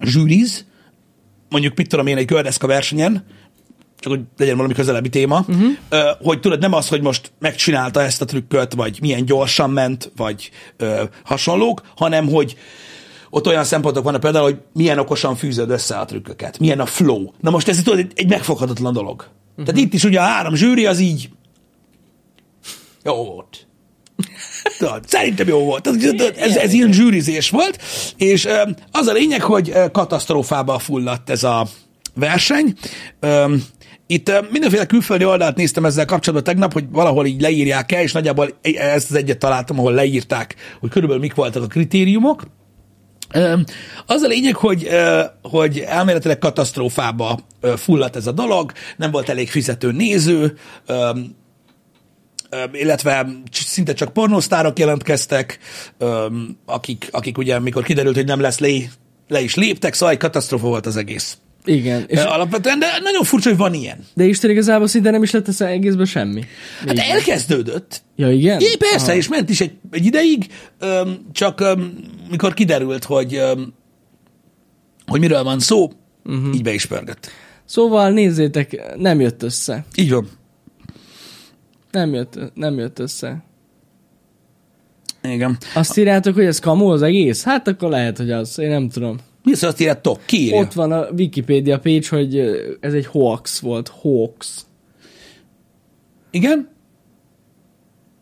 [0.00, 0.66] zsűriz,
[1.48, 3.24] mondjuk mit tudom én egy gördeszka versenyen,
[3.98, 5.70] csak hogy legyen valami közelebbi téma, uh-huh.
[5.88, 10.12] ö, hogy tudod, nem az, hogy most megcsinálta ezt a trükköt, vagy milyen gyorsan ment,
[10.16, 12.56] vagy ö, hasonlók, hanem hogy
[13.34, 17.30] ott olyan szempontok vannak például, hogy milyen okosan fűzöd össze a trükköket, milyen a flow.
[17.40, 19.26] Na most ez tudod, egy, egy megfoghatatlan dolog.
[19.50, 19.64] Uh-huh.
[19.64, 21.30] Tehát itt is ugye a három zsűri az így
[23.04, 23.66] jó volt.
[24.78, 25.86] Tudod, szerintem jó volt.
[26.36, 27.82] Ez, ez ilyen zsűrizés volt,
[28.16, 28.48] és
[28.90, 31.66] az a lényeg, hogy katasztrófába fulladt ez a
[32.14, 32.74] verseny.
[34.06, 38.58] Itt mindenféle külföldi oldalt néztem ezzel kapcsolatban tegnap, hogy valahol így leírják el, és nagyjából
[38.62, 42.42] ezt az egyet találtam, ahol leírták, hogy körülbelül mik voltak a kritériumok.
[44.06, 44.88] Az a lényeg, hogy,
[45.42, 47.38] hogy elméletileg katasztrófába
[47.76, 50.58] fulladt ez a dolog, nem volt elég fizető néző,
[52.72, 55.58] illetve szinte csak pornósztárok jelentkeztek,
[56.66, 58.68] akik, akik ugye, mikor kiderült, hogy nem lesz le,
[59.28, 61.38] le is léptek, szóval egy katasztrófa volt az egész.
[61.64, 62.04] Igen.
[62.06, 64.04] És, És Alapvetően, de nagyon furcsa, hogy van ilyen.
[64.14, 66.44] de Isten igazából szinte nem is lett ez egészben semmi.
[66.86, 67.04] Hát Így.
[67.10, 68.02] elkezdődött.
[68.16, 68.60] Ja, igen?
[68.60, 69.14] É, persze, Aha.
[69.14, 70.46] és ment is egy, egy ideig,
[70.78, 71.94] öm, csak öm,
[72.30, 73.74] mikor kiderült, hogy, öm,
[75.06, 75.90] hogy miről van szó,
[76.24, 76.54] uh-huh.
[76.54, 77.30] így be is pörgött.
[77.64, 79.84] Szóval nézzétek, nem jött össze.
[79.94, 80.28] Így van.
[81.90, 83.44] Nem jött, nem jött össze.
[85.22, 85.58] Igen.
[85.74, 87.44] Azt írjátok, hogy ez kamu az egész?
[87.44, 88.58] Hát akkor lehet, hogy az.
[88.58, 89.18] Én nem tudom.
[89.44, 90.20] Mi az, azt írjátok?
[90.24, 90.58] Ki írja?
[90.58, 92.38] Ott van a Wikipedia page, hogy
[92.80, 93.88] ez egy hoax volt.
[93.88, 94.66] Hoax.
[96.30, 96.70] Igen?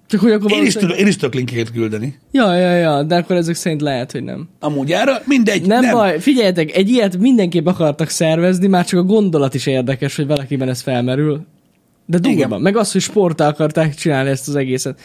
[0.07, 2.19] Csak hogy akkor Én is, tudok, én is tudok linkeket küldeni.
[2.33, 4.49] Ja, ja, ja, de akkor ezek szerint lehet, hogy nem.
[4.61, 5.67] Amúgy erre mindegy.
[5.67, 5.95] Nem, nem.
[5.95, 10.69] baj, figyeljetek, egy ilyet mindenképp akartak szervezni, már csak a gondolat is érdekes, hogy valakiben
[10.69, 11.47] ez felmerül.
[12.07, 12.59] De durva.
[12.59, 15.01] Meg az, hogy sporttal akarták csinálni ezt az egészet.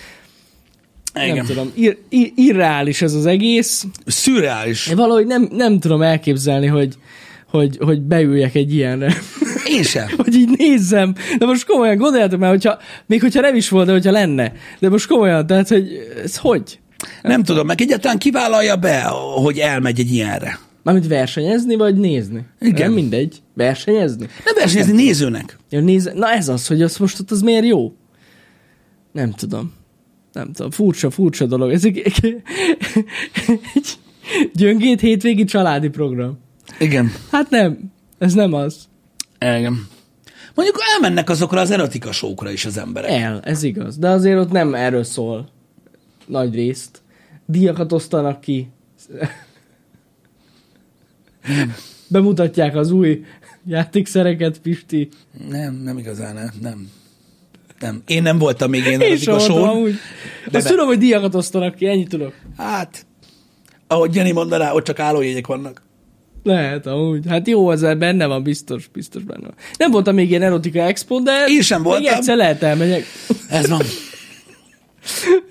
[1.23, 1.35] Igen.
[1.35, 3.85] Nem tudom, ir- ir- irreális ez az egész.
[4.05, 4.87] Szürreális.
[4.87, 6.95] Én valahogy nem, nem tudom elképzelni, hogy,
[7.49, 9.15] hogy, hogy beüljek egy ilyenre.
[9.65, 10.07] Én sem.
[10.23, 11.13] hogy így nézzem.
[11.37, 14.53] De most komolyan gondoljátok már, hogyha, még hogyha nem is volt, de hogyha lenne.
[14.79, 15.87] De most komolyan, tehát, hogy
[16.23, 16.79] ez hogy?
[17.21, 19.01] Nem tudom, meg egyáltalán kivállalja be,
[19.43, 20.59] hogy elmegy egy ilyenre.
[20.83, 22.45] Mármint versenyezni, vagy nézni?
[22.59, 22.85] Igen.
[22.85, 23.41] Nem mindegy.
[23.53, 24.27] Versenyezni?
[24.45, 25.57] Ne versenyezni nézőnek.
[25.69, 26.11] Ja, néz...
[26.15, 27.93] Na ez az, hogy az most ott az miért jó?
[29.11, 29.73] Nem tudom.
[30.35, 30.71] Nem tudom.
[30.71, 31.71] Furcsa, furcsa dolog.
[31.71, 32.41] Ez egy, egy,
[33.73, 33.97] egy
[34.53, 36.37] gyöngét hétvégi családi program.
[36.79, 37.11] Igen.
[37.31, 37.91] Hát nem.
[38.17, 38.77] Ez nem az.
[39.39, 39.87] Igen.
[40.55, 43.11] Mondjuk elmennek azokra az erotika sókra is az emberek.
[43.11, 43.97] El, ez igaz.
[43.97, 45.49] De azért ott nem erről szól
[46.25, 47.01] nagy részt.
[47.45, 48.67] Díjakat osztanak ki.
[52.07, 53.25] Bemutatják az új
[53.65, 55.09] játékszereket, Pisti.
[55.49, 56.49] Nem, nem igazán, nem.
[56.61, 56.89] nem.
[57.79, 58.01] Nem.
[58.07, 59.83] Én nem voltam még én Én voltam són.
[60.51, 62.33] de Azt be- tudom, hogy díjakat osztanak ki, ennyit tudok.
[62.57, 63.05] Hát,
[63.87, 65.83] ahogy Jenny mondaná, ott csak állójegyek vannak.
[66.43, 67.23] Lehet, amúgy.
[67.27, 69.53] Hát jó, ez benne van, biztos, biztos benne van.
[69.77, 72.13] Nem voltam még ilyen erotika expo, de Én sem még voltam.
[72.13, 73.03] egyszer lehet elmegyek.
[73.49, 73.81] Ez van.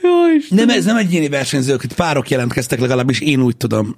[0.03, 0.11] Jó.
[0.49, 3.97] Nem, ez nem egyéni versenyzők, itt párok jelentkeztek legalábbis, én úgy tudom.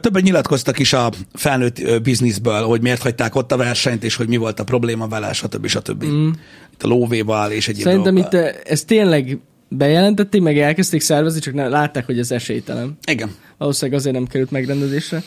[0.00, 4.36] Többen nyilatkoztak is a felnőtt bizniszből, hogy miért hagyták ott a versenyt, és hogy mi
[4.36, 5.66] volt a probléma vele, stb.
[5.66, 6.04] stb.
[6.04, 6.30] Mm.
[6.72, 8.48] Itt a lóvéval és egyéb Szerintem itt dolgokkal.
[8.48, 9.38] eh, ezt tényleg
[9.68, 12.98] bejelentették, meg elkezdték szervezni, csak nem, látták, hogy ez esélytelen.
[13.06, 13.30] Igen.
[13.58, 15.22] Valószínűleg azért nem került megrendezésre.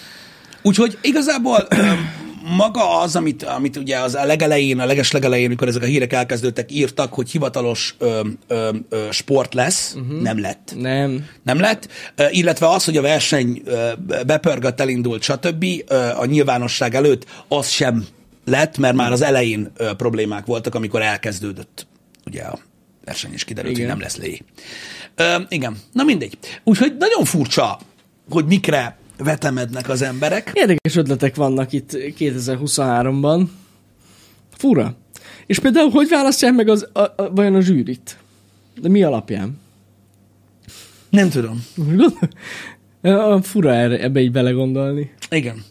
[0.62, 1.68] Úgyhogy igazából
[2.44, 6.14] maga az, amit, amit ugye az a legelején, a leges legelején, amikor ezek a hírek
[6.14, 10.22] elkezdődtek, írtak, hogy hivatalos ö, ö, ö, sport lesz, uh-huh.
[10.22, 10.74] nem lett.
[10.78, 11.26] Nem.
[11.44, 13.92] Nem lett, Ö, illetve az, hogy a verseny ö,
[14.26, 15.66] bepörgött, elindult, stb.
[15.88, 18.06] ö, a nyilvánosság előtt, az sem
[18.46, 21.88] lett, mert már az elején ö, problémák voltak, amikor elkezdődött
[22.26, 22.60] ugye a
[23.06, 23.90] verseny, és kiderült, Igen.
[23.90, 24.42] hogy nem lesz lé.
[25.16, 26.38] Ö, igen, na mindegy.
[26.64, 27.80] Úgyhogy nagyon furcsa,
[28.30, 30.52] hogy mikre vetemednek az emberek.
[30.54, 33.44] Érdekes ötletek vannak itt 2023-ban.
[34.52, 34.96] Fura.
[35.46, 38.18] És például hogy választják meg az, a, a, vajon a zsűrit?
[38.82, 39.62] De mi alapján?
[41.10, 41.66] Nem tudom.
[43.42, 45.14] Fura erre, ebbe így belegondolni.
[45.34, 45.64] Igen.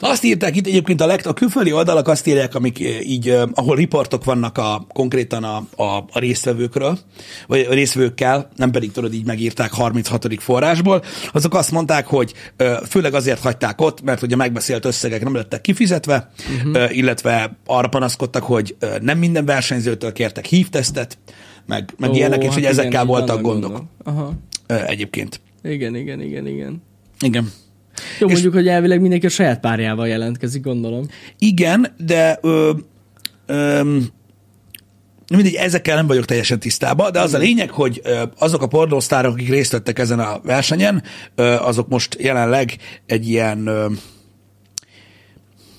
[0.00, 3.42] Azt írták itt egyébként a, legt, a külföldi oldalak azt írják, amik eh, így, eh,
[3.54, 6.98] ahol riportok vannak a, konkrétan a, a, a résztvevőkről,
[7.46, 10.26] vagy a résztvevőkkel, nem pedig tudod, így megírták 36.
[10.38, 11.02] forrásból,
[11.32, 15.60] azok azt mondták, hogy eh, főleg azért hagyták ott, mert ugye megbeszélt összegek nem lettek
[15.60, 16.30] kifizetve,
[16.64, 16.96] uh-huh.
[16.96, 21.18] illetve arra panaszkodtak, hogy nem minden versenyzőtől kértek hívtesztet,
[21.66, 24.32] meg, meg Ó, ilyenek, és hát hogy igen, ezekkel voltak gondok Aha.
[24.66, 25.40] egyébként.
[25.62, 26.82] Igen, igen, igen, igen.
[27.20, 27.50] Igen.
[28.18, 31.06] Jó, És- mondjuk, hogy elvileg mindenki a saját párjával jelentkezik, gondolom.
[31.38, 32.72] Igen, de ö,
[33.46, 33.98] ö,
[35.30, 38.02] mindegy, ezekkel nem vagyok teljesen tisztában, de az a lényeg, hogy
[38.38, 41.02] azok a pornósztárok, akik részt vettek ezen a versenyen,
[41.60, 43.64] azok most jelenleg egy ilyen,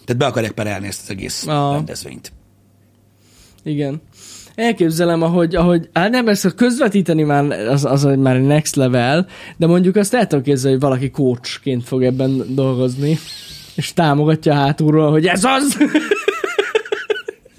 [0.05, 1.73] tehát be akarják perelni ezt az egész Aha.
[1.73, 2.31] rendezvényt.
[3.63, 4.01] Igen.
[4.61, 9.67] Elképzelem, ahogy, ahogy hát nem ezt a közvetíteni már az, az már next level, de
[9.67, 13.17] mondjuk azt el tudom képzelni, hogy valaki coachként fog ebben dolgozni,
[13.75, 15.77] és támogatja hátulról, hogy ez az!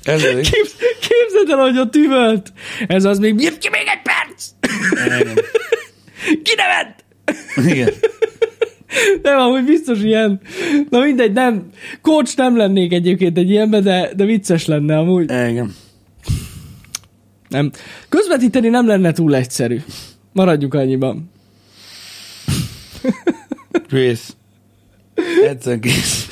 [0.03, 0.23] Ez.
[0.23, 2.53] Képz, képzeld el, hogy ott üvölt!
[2.87, 4.51] Ez az még, nyitj ki még egy perc!
[5.07, 5.45] Igen.
[6.43, 7.05] Kinevet!
[7.71, 7.95] Igen.
[9.23, 10.41] Nem, amúgy biztos ilyen.
[10.91, 11.71] Na mindegy, nem.
[12.03, 15.25] Coach nem lennék egyébként egy ilyenbe, de, de vicces lenne amúgy.
[15.25, 15.75] Igen.
[17.53, 17.71] Nem.
[18.09, 19.81] Közvetíteni nem lenne túl egyszerű.
[20.33, 21.31] Maradjuk annyiban.
[23.89, 24.37] Kész.
[25.49, 26.29] Egyszerűen kész.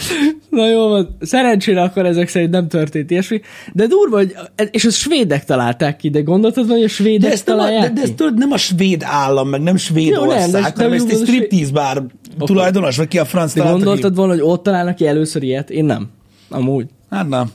[0.51, 3.41] Na jó van, szerencsére akkor ezek szerint nem történt ilyesmi,
[3.73, 4.35] de durva, hogy,
[4.71, 7.89] és a svédek találták ki, de gondoltad, hogy a svédek De ez, nem a, találják
[7.89, 8.15] de, de ez ki?
[8.15, 12.03] tudod, nem a svéd állam, meg nem svéd Jó, nem, hanem ezt egy striptease bár
[12.39, 15.71] tulajdonos, vagy ki a franc De gondoltad volna, hogy ott találnak ki először ilyet?
[15.71, 16.09] Én nem.
[16.49, 16.87] Amúgy.
[17.11, 17.51] Hát nem.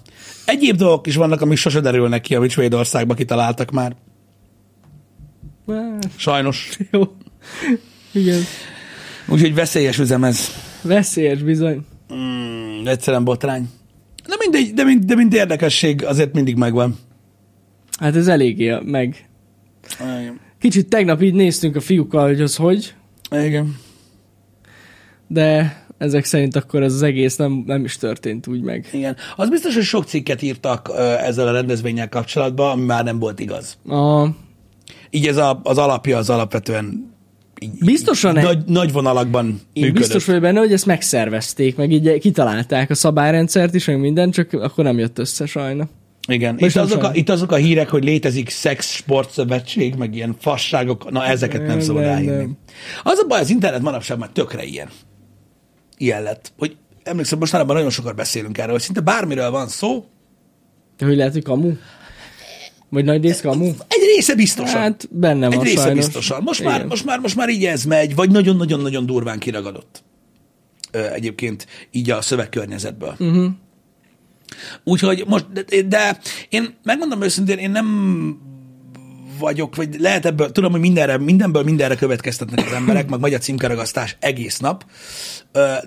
[0.45, 3.95] Egyéb dolgok is vannak, amik sose derülnek ki, amit Svédországba kitaláltak már.
[6.15, 6.77] Sajnos.
[6.91, 7.01] jó.
[8.11, 8.41] Igen.
[9.27, 10.39] Úgyhogy veszélyes üzem ez.
[10.81, 11.85] Veszélyes bizony.
[12.13, 13.69] Mm, egyszerűen botrány.
[14.27, 16.95] De mindegy, de mind, de mind érdekesség azért mindig megvan.
[17.99, 19.29] Hát ez eléggé meg.
[19.99, 20.39] Igen.
[20.59, 22.93] Kicsit tegnap így néztünk a fiúkkal, hogy az hogy,
[23.31, 23.77] Igen.
[25.27, 28.89] de ezek szerint akkor ez az egész nem, nem is történt úgy meg.
[28.91, 29.15] Igen.
[29.35, 33.39] Az biztos, hogy sok cikket írtak ö, ezzel a rendezvényel kapcsolatban, ami már nem volt
[33.39, 33.77] igaz.
[33.87, 34.27] A,
[35.09, 37.13] Így ez a, az alapja az alapvetően
[37.59, 39.97] így, Biztosan így, nagy, nagy vonalakban Én működött.
[39.97, 44.53] biztos vagyok benne, hogy ezt megszervezték, meg így kitalálták a szabályrendszert is, meg minden, csak
[44.53, 45.87] akkor nem jött össze sajna.
[46.27, 51.11] Igen, itt azok, a, itt azok a hírek, hogy létezik szex sportszövetség, meg ilyen fasságok,
[51.11, 52.57] na ezeket nem, Nem, szabad nem.
[53.03, 54.87] Az a baj, az internet manapság már tökre ilyen.
[55.97, 56.51] Ilyen lett.
[56.57, 60.05] Hogy emlékszem, mostanában nagyon sokat beszélünk erről, hogy szinte bármiről van szó,
[60.97, 61.73] De hogy lehet, hogy kamu?
[62.89, 63.65] Vagy nagy rész kamu?
[63.65, 64.81] egy része biztosan.
[64.81, 66.05] Hát benne egy van része sajnos.
[66.05, 66.43] biztosan.
[66.43, 70.03] Most már, most, már, most már így ez megy, vagy nagyon-nagyon-nagyon durván kiragadott.
[70.91, 73.15] ö, egyébként így a szövegkörnyezetből.
[73.19, 73.51] Uh-huh.
[74.83, 77.85] Úgyhogy most, de, de én megmondom őszintén, én nem
[79.39, 84.17] vagyok, vagy lehet ebből, tudom, hogy mindenre, mindenből mindenre következtetnek az emberek, meg magyar címkeragasztás
[84.19, 84.85] egész nap,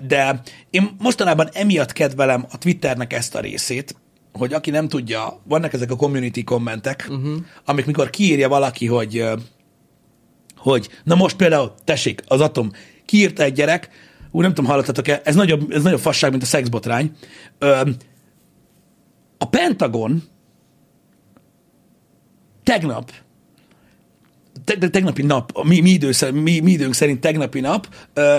[0.07, 3.95] de én mostanában emiatt kedvelem a Twitternek ezt a részét,
[4.33, 7.35] hogy aki nem tudja, vannak ezek a community kommentek, uh-huh.
[7.65, 9.25] amik mikor kiírja valaki, hogy
[10.59, 12.71] hogy, na most például, tessék, az Atom,
[13.05, 13.89] kiírta egy gyerek,
[14.31, 17.11] úgy nem tudom, hallottatok-e, ez nagyobb, ez nagyobb fasság, mint a szexbotrány.
[19.37, 20.23] A Pentagon
[22.63, 23.11] tegnap
[24.63, 28.37] te, tegnapi nap, mi, mi, idő, mi, mi időnk szerint tegnapi nap, ö,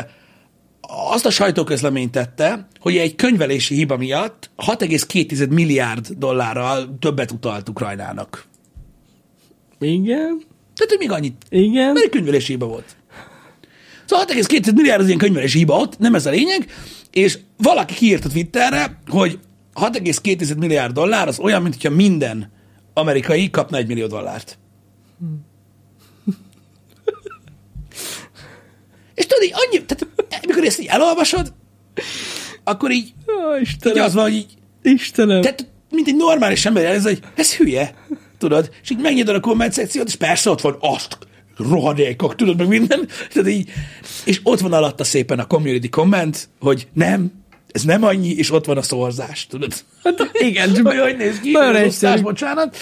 [1.11, 8.44] azt a sajtóközleményt tette, hogy egy könyvelési hiba miatt 6,2 milliárd dollárral többet utalt Ukrajnának.
[9.80, 10.42] Igen.
[10.74, 11.44] Tehát, hogy még annyit.
[11.48, 11.92] Igen.
[11.92, 12.96] Mert egy könyvelési hiba volt.
[14.04, 16.66] Szóval 6,2 milliárd az ilyen könyvelési hiba ott, nem ez a lényeg,
[17.11, 19.38] és valaki kiírt a Twitterre, hogy
[19.74, 22.52] 6,2 milliárd dollár az olyan, mint hogyha minden
[22.94, 24.59] amerikai kapna egy millió dollárt.
[25.18, 25.48] Hmm.
[29.31, 30.07] Tudod, így annyi, tehát
[30.43, 31.53] amikor ezt így elolvasod,
[32.64, 33.97] akkor így, Ó, Istenem.
[33.97, 35.40] így az van, hogy így, Istenem.
[35.40, 37.95] tehát mint egy normális ember, ez, hogy ez hülye,
[38.38, 41.19] tudod, és így megnyitod a komment szekciót, és persze ott van azt,
[41.57, 43.69] rohadékok, tudod, meg minden, tehát így,
[44.25, 47.33] és ott van alatta szépen a community comment, hogy nem,
[47.72, 49.72] ez nem annyi, és ott van a szorzás, tudod?
[50.04, 52.22] Hát igen, csak hogy néz ki, nagyon egyszerű.
[52.22, 52.76] bocsánat.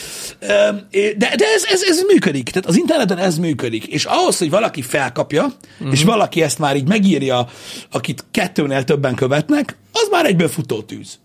[0.90, 4.82] De, de ez, ez, ez működik, tehát az interneten ez működik, és ahhoz, hogy valaki
[4.82, 5.92] felkapja, uh-huh.
[5.92, 7.48] és valaki ezt már így megírja,
[7.90, 11.18] akit kettőnél többen követnek, az már egyből futótűz.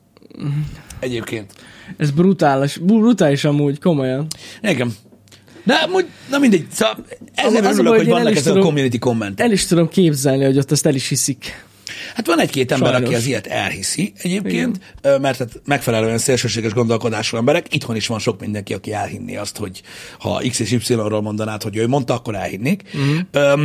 [0.99, 1.52] Egyébként.
[1.97, 4.28] Ez brutális, brutális amúgy, komolyan.
[4.62, 4.93] Igen.
[5.63, 9.45] De amúgy, na mindegy, szóval ezért Az örülök, hogy hogy vannak ezek a community kommentek.
[9.45, 11.65] El is tudom képzelni, hogy ott azt el is hiszik.
[12.16, 13.10] Hát van egy-két ember, Sajnos.
[13.10, 17.74] aki az ilyet elhiszi egyébként, ö, mert hát megfelelően szélsőséges gondolkodású emberek.
[17.74, 19.82] Itthon is van sok mindenki, aki elhinni azt, hogy
[20.20, 22.82] ha X és Y-ról mondanád, hogy ő mondta, akkor elhinnék.
[22.94, 23.63] Uh-huh.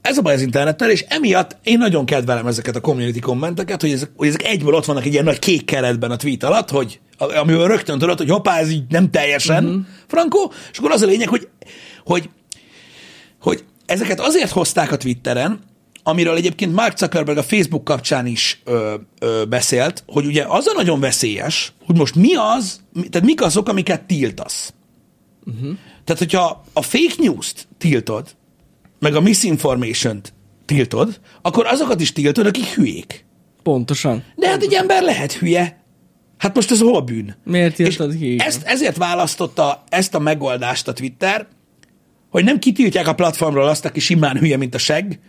[0.00, 3.90] Ez a baj az internettel, és emiatt én nagyon kedvelem ezeket a community kommenteket, hogy
[3.90, 7.00] ezek, hogy ezek egyből ott vannak egy ilyen nagy kék keretben a tweet alatt, hogy
[7.18, 9.82] amivel rögtön tudod, hogy hoppá, ez így nem teljesen uh-huh.
[10.06, 11.48] frankó, és akkor az a lényeg, hogy,
[12.04, 12.28] hogy,
[13.40, 15.60] hogy ezeket azért hozták a Twitteren,
[16.06, 20.72] amiről egyébként Mark Zuckerberg a Facebook kapcsán is ö, ö, beszélt, hogy ugye az a
[20.76, 24.74] nagyon veszélyes, hogy most mi az, tehát mik azok, amiket tiltasz.
[25.46, 25.76] Uh-huh.
[26.04, 28.28] Tehát, hogyha a fake news-t tiltod,
[28.98, 30.32] meg a misinformation-t
[30.64, 33.24] tiltod, akkor azokat is tiltod, akik hülyék.
[33.62, 34.24] Pontosan.
[34.36, 35.82] De hát egy ember lehet hülye.
[36.38, 37.36] Hát most ez hol a bűn?
[37.44, 38.36] Miért És írtad ki?
[38.38, 41.46] Ezt, ezért választotta ezt a megoldást a Twitter,
[42.30, 45.20] hogy nem kitiltják a platformról azt, aki simán hülye, mint a seg,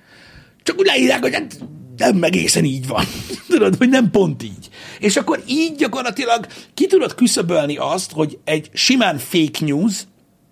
[0.65, 1.60] csak úgy leírják, hogy hát
[1.97, 3.06] nem egészen így van.
[3.49, 4.69] Tudod, hogy nem pont így.
[4.99, 9.93] És akkor így gyakorlatilag ki tudod küszöbölni azt, hogy egy simán fake news,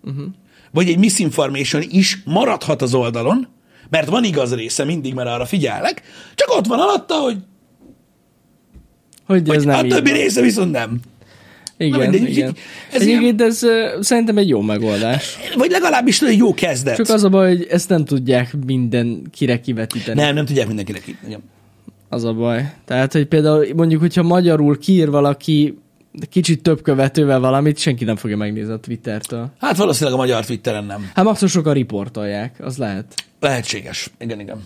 [0.02, 0.24] uh-huh.
[0.70, 3.48] vagy egy misinformation is maradhat az oldalon,
[3.90, 6.02] mert van igaz része mindig, mert arra figyelnek,
[6.34, 7.38] csak ott van alatta, hogy,
[9.26, 10.18] Hogy ez hogy nem a többi van.
[10.18, 11.00] része viszont nem.
[11.86, 12.56] Igen, mindegy, igen.
[12.92, 15.38] ez Egyébként ez ö, szerintem egy jó megoldás.
[15.56, 16.96] Vagy legalábbis egy jó kezdet.
[16.96, 20.20] Csak az a baj, hogy ezt nem tudják mindenkire kivetíteni.
[20.20, 21.02] Nem, nem tudják mindenkinek.
[21.26, 21.42] Igen.
[22.08, 22.72] Az a baj.
[22.84, 25.78] Tehát, hogy például mondjuk, hogyha magyarul kiír valaki
[26.30, 29.50] kicsit több követővel valamit, senki nem fogja megnézni a Twittertől.
[29.58, 31.10] Hát valószínűleg a magyar Twitteren nem.
[31.14, 33.14] Hát maximum sokan riportolják, az lehet.
[33.40, 34.10] Lehetséges.
[34.18, 34.64] Igen, igen.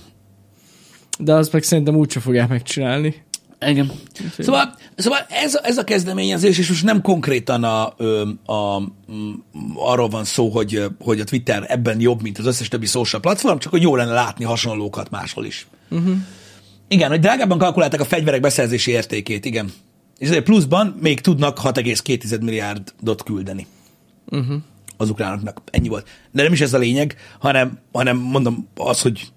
[1.18, 3.14] De azt meg szerintem úgyse fogják megcsinálni.
[3.66, 3.90] Igen.
[4.38, 8.86] Szóval, szóval ez, a- ez a kezdeményezés, és most nem konkrétan a, ö, a, m,
[9.74, 13.58] arról van szó, hogy, hogy a Twitter ebben jobb, mint az összes többi social platform,
[13.58, 15.66] csak hogy jó lenne látni hasonlókat máshol is.
[15.90, 16.16] Uh-huh.
[16.88, 19.72] Igen, hogy drágában kalkulálták a fegyverek beszerzési értékét, igen.
[20.18, 23.66] És ezért pluszban még tudnak 6,2 milliárdot küldeni
[24.26, 24.56] uh-huh.
[24.96, 25.62] az ukránoknak.
[25.70, 26.08] Ennyi volt.
[26.30, 29.28] De nem is ez a lényeg, hanem, hanem mondom az, hogy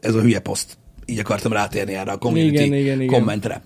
[0.00, 0.78] ez a hülye poszt.
[1.10, 3.18] Így akartam rátérni erre a community Igen, igen, igen.
[3.18, 3.62] kommentre.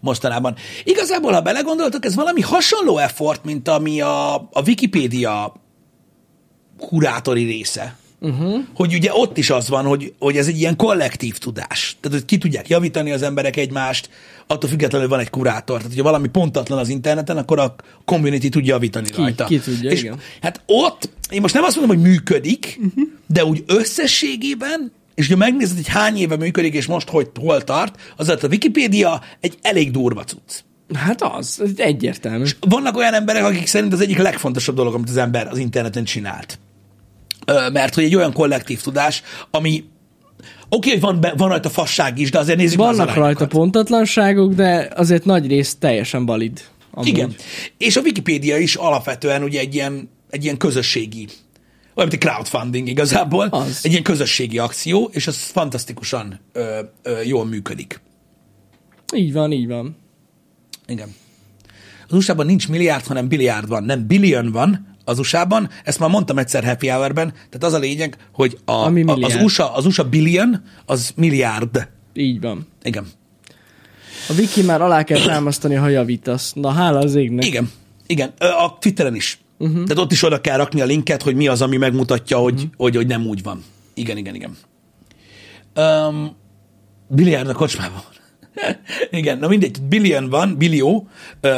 [0.00, 0.54] Mostanában.
[0.84, 5.54] Igazából, ha belegondoltok, ez valami hasonló effort, mint ami a, a Wikipédia
[6.78, 7.96] kurátori része.
[8.20, 8.64] Uh-huh.
[8.74, 11.96] Hogy ugye ott is az van, hogy, hogy ez egy ilyen kollektív tudás.
[12.00, 14.10] Tehát, hogy ki tudják javítani az emberek egymást,
[14.46, 15.76] attól függetlenül van egy kurátor.
[15.76, 19.44] Tehát, hogyha valami pontatlan az interneten, akkor a community tudja javítani Ki- rajta.
[19.44, 20.20] ki tudja, És igen.
[20.40, 23.04] Hát ott, én most nem azt mondom, hogy működik, uh-huh.
[23.26, 28.00] de úgy összességében, és ha megnézed, hogy hány éve működik, és most hogy hol tart,
[28.16, 30.60] az a Wikipédia egy elég durva cucc.
[30.94, 32.44] Hát az, ez egyértelmű.
[32.60, 36.58] Vannak olyan emberek, akik szerint az egyik legfontosabb dolog, amit az ember az interneten csinált.
[37.72, 39.84] Mert hogy egy olyan kollektív tudás, ami,
[40.68, 43.38] Oké, hogy van, van rajta fasság is, de azért nézzük az Vannak arányokat.
[43.38, 46.60] rajta pontatlanságok, de azért nagy rész teljesen valid.
[46.90, 47.08] Amúgy.
[47.08, 47.34] Igen.
[47.78, 51.28] És a Wikipédia is alapvetően ugye egy ilyen, egy ilyen közösségi,
[51.98, 53.80] olyan, mint egy crowdfunding igazából, Az.
[53.82, 58.00] egy ilyen közösségi akció, és az fantasztikusan ö, ö, jól működik.
[59.14, 59.96] Így van, így van.
[60.86, 61.14] Igen.
[62.08, 63.84] Az USA-ban nincs milliárd, hanem biliárd van.
[63.84, 65.70] Nem billion van az USA-ban.
[65.84, 67.30] Ezt már mondtam egyszer Happy Hour-ben.
[67.32, 69.34] Tehát az a lényeg, hogy a, Ami a, az.
[69.34, 71.88] USA, az USA billion, az milliárd.
[72.14, 72.66] Így van.
[72.82, 73.06] Igen.
[74.28, 76.52] A wiki már alá kell támasztani, ha javítasz.
[76.52, 77.44] Na, hála az égnek.
[77.44, 77.70] Igen.
[78.06, 78.28] Igen.
[78.38, 79.38] A Twitteren is.
[79.58, 79.84] Uh-huh.
[79.84, 82.70] Tehát ott is oda kell rakni a linket, hogy mi az, ami megmutatja, hogy, uh-huh.
[82.76, 83.64] hogy, hogy nem úgy van.
[83.94, 84.56] Igen, igen, igen.
[85.76, 86.36] Um,
[87.08, 88.02] biliárd a kocsmában.
[89.10, 91.08] Igen, na mindegy, billion van, billió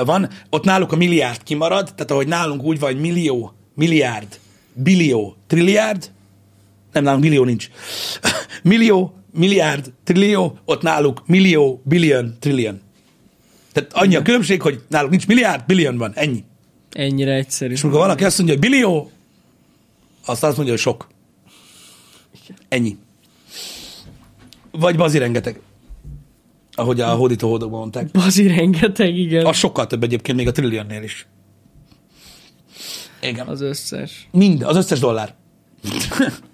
[0.05, 4.39] van, ott náluk a milliárd kimarad, tehát ahogy nálunk úgy van, millió, milliárd,
[4.73, 6.11] billió, trilliárd,
[6.93, 7.69] nem, nálunk millió nincs.
[8.63, 12.81] millió, milliárd, trillió, ott náluk millió, billion, trillion.
[13.73, 16.45] Tehát annyi a különbség, hogy náluk nincs milliárd, billion van, ennyi.
[16.91, 17.73] Ennyire egyszerű.
[17.73, 19.11] És amikor valaki azt mondja, hogy billió,
[20.25, 21.09] azt azt mondja, hogy sok.
[22.69, 22.97] Ennyi.
[24.71, 25.61] Vagy bazi rengeteg.
[26.73, 28.11] Ahogy a hódító hódokban mondták.
[28.11, 29.47] Bazi rengeteg, igen.
[29.47, 31.27] Az sokkal több egyébként még a trillionnél is.
[33.23, 33.47] Igen.
[33.47, 34.29] Az összes.
[34.31, 35.35] Mind, az összes dollár.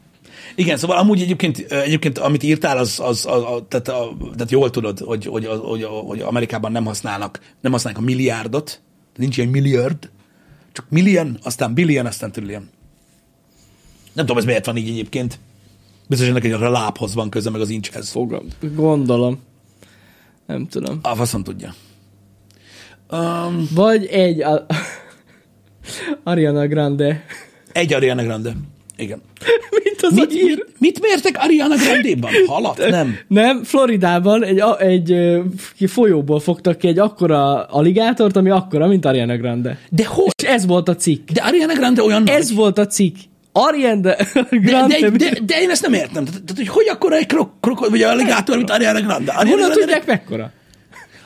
[0.55, 4.71] Igen, szóval amúgy egyébként, egyébként amit írtál, az, az, az, az tehát, a, tehát jól
[4.71, 8.81] tudod, hogy, hogy, hogy, hogy Amerikában nem használnak, nem használnak a milliárdot,
[9.17, 10.11] nincs ilyen milliárd,
[10.77, 12.69] csak million, aztán billion, aztán trillion.
[14.13, 15.39] Nem tudom, ez miért van így egyébként.
[16.09, 18.11] Biztos, hogy ennek a lábhoz van köze, meg az incshez.
[18.11, 18.47] Fogam.
[18.75, 19.39] Gondolom.
[20.47, 20.99] Nem tudom.
[21.03, 21.75] A faszom tudja.
[23.11, 24.67] Um, Vagy egy a...
[26.25, 27.25] Ariana Grande.
[27.73, 28.57] egy Ariana Grande.
[28.97, 29.23] Igen.
[29.85, 30.45] Mint az Mit, a hír.
[30.57, 32.31] mit, mit mértek Ariana Grande-ban?
[32.47, 32.89] Halat?
[32.89, 33.19] Nem.
[33.29, 35.15] Nem, Floridában egy, egy
[35.77, 39.79] ki folyóból fogtak ki egy akkora aligátort, ami akkora, mint Ariana Grande.
[39.91, 40.27] De hol?
[40.43, 41.31] És ez volt a cikk.
[41.31, 42.35] De Ariana Grande olyan nagy.
[42.35, 43.17] Ez volt a cikk.
[43.53, 44.17] Ariana De,
[44.51, 45.01] Grande.
[45.01, 46.25] de, de, de, én ezt nem értem.
[46.25, 49.33] Tehát, hogy hogy akkor egy krok, krok vagy alligátor, mint Ariana Grande?
[49.33, 50.51] Ariana Honnan Grande tudják mekkora?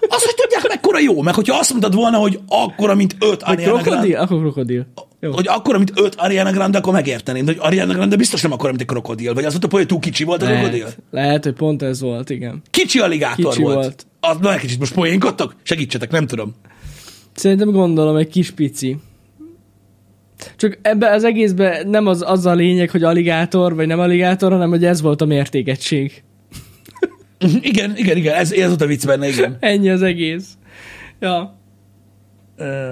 [0.09, 1.23] Azt, hogy tudják, mekkora jó.
[1.23, 3.93] Meg hogyha azt mondtad volna, hogy akkora, mint öt Ariana krokodil?
[4.01, 4.87] Grande, Akkor krokodil.
[5.21, 5.33] Jó.
[5.33, 7.45] hogy akkora, mint öt Ariana Grande, akkor megérteném.
[7.45, 9.35] De hogy Ariana Grande biztos nem akkora, mint egy krokodil.
[9.35, 10.79] Vagy az ott a poén, túl kicsi volt a krokodil?
[10.79, 12.63] Lehet, lehet, hogy pont ez volt, igen.
[12.71, 13.75] Kicsi alligátor Kicsi volt.
[13.75, 14.07] volt.
[14.21, 15.55] Az, na, egy kicsit most poénkodtok?
[15.63, 16.55] Segítsetek, nem tudom.
[17.35, 18.97] Szerintem gondolom egy kis pici.
[20.57, 24.71] Csak ebbe az egészben nem az, az a lényeg, hogy aligátor, vagy nem aligátor, hanem
[24.71, 26.23] hogy ez volt a mértékegység.
[27.61, 29.57] Igen, igen, igen, ez, ez ott a vicc benne, igen.
[29.61, 30.59] Ennyi az egész.
[31.21, 31.59] Ja.
[32.57, 32.91] Ö,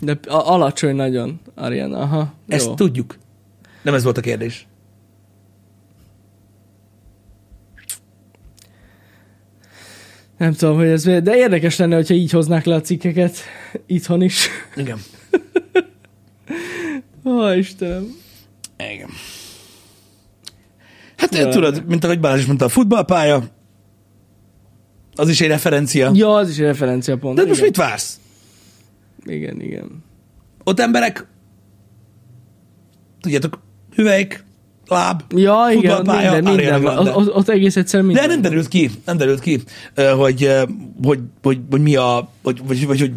[0.00, 1.98] De a- alacsony nagyon, Ariana.
[1.98, 2.74] Aha, Ezt jó.
[2.74, 3.18] tudjuk.
[3.82, 4.66] Nem ez volt a kérdés.
[10.38, 13.36] Nem tudom, hogy ez miért, de érdekes lenne, hogyha így hoznák le a cikkeket
[13.86, 14.48] itthon is.
[14.76, 14.98] Igen.
[17.24, 18.06] Ó, Istenem.
[18.92, 19.08] Igen.
[21.16, 21.48] Hát Ja.
[21.48, 23.42] tudod, mint ahogy Balázs mondta, a futballpálya,
[25.14, 26.10] az is egy referencia.
[26.14, 27.36] Ja, az is egy referenciapont.
[27.36, 27.64] De most igen.
[27.64, 28.19] mit vársz?
[29.24, 30.04] Igen, igen.
[30.64, 31.26] Ott emberek,
[33.20, 33.60] tudjátok,
[33.94, 34.44] hüvelyk,
[34.86, 36.98] láb, Ja, igen, futballpálya, minden, minden.
[36.98, 38.30] Ott, ott, ott egész egyszerűen De minden.
[38.30, 39.60] nem derült ki, nem derült ki,
[40.16, 40.48] hogy,
[41.02, 43.12] hogy, hogy, hogy mi a, hogy, vagy, vagy, hogy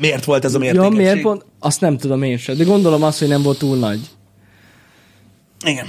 [0.00, 0.96] miért volt ez a Ja, mértékegység.
[0.98, 1.44] miért pont?
[1.58, 4.00] Azt nem tudom én sem, de gondolom azt, hogy nem volt túl nagy.
[5.64, 5.86] Igen.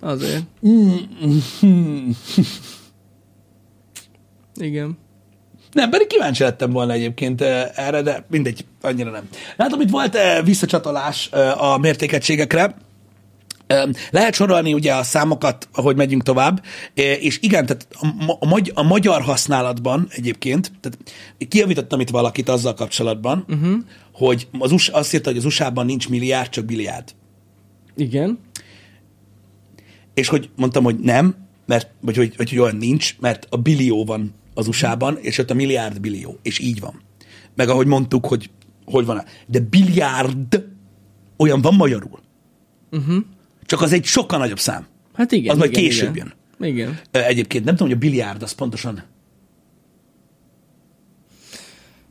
[0.00, 0.42] Azért.
[4.56, 4.98] Igen.
[5.76, 9.28] Nem, pedig kíváncsi lettem volna egyébként eh, erre, de mindegy, annyira nem.
[9.56, 12.76] Látom, itt volt eh, visszacsatolás eh, a mértékegységekre.
[13.66, 16.64] Eh, Lehet sorolni ugye a számokat, ahogy megyünk tovább,
[16.94, 20.98] és igen, tehát a, ma- a, magy- a magyar használatban egyébként, tehát
[21.48, 23.76] kijavítottam itt valakit azzal kapcsolatban, uh-huh.
[24.12, 27.14] hogy az USA, azt írta, hogy az USA-ban nincs milliárd, csak biliárd.
[27.96, 28.38] Igen.
[30.14, 31.34] És hogy mondtam, hogy nem,
[31.66, 35.54] mert, vagy hogy, hogy olyan nincs, mert a billió van az USA-ban, és ott a
[35.54, 37.00] milliárd billió, és így van.
[37.54, 38.50] Meg ahogy mondtuk, hogy
[38.84, 39.24] hogy van.
[39.46, 40.64] De biliárd
[41.36, 42.20] olyan van magyarul.
[42.90, 43.24] Uh-huh.
[43.64, 44.86] Csak az egy sokkal nagyobb szám.
[45.14, 45.52] Hát igen.
[45.52, 46.34] Az majd igen, később igen.
[46.58, 46.70] jön.
[46.70, 46.98] Igen.
[47.10, 49.02] Egyébként nem tudom, hogy a biliárd az pontosan...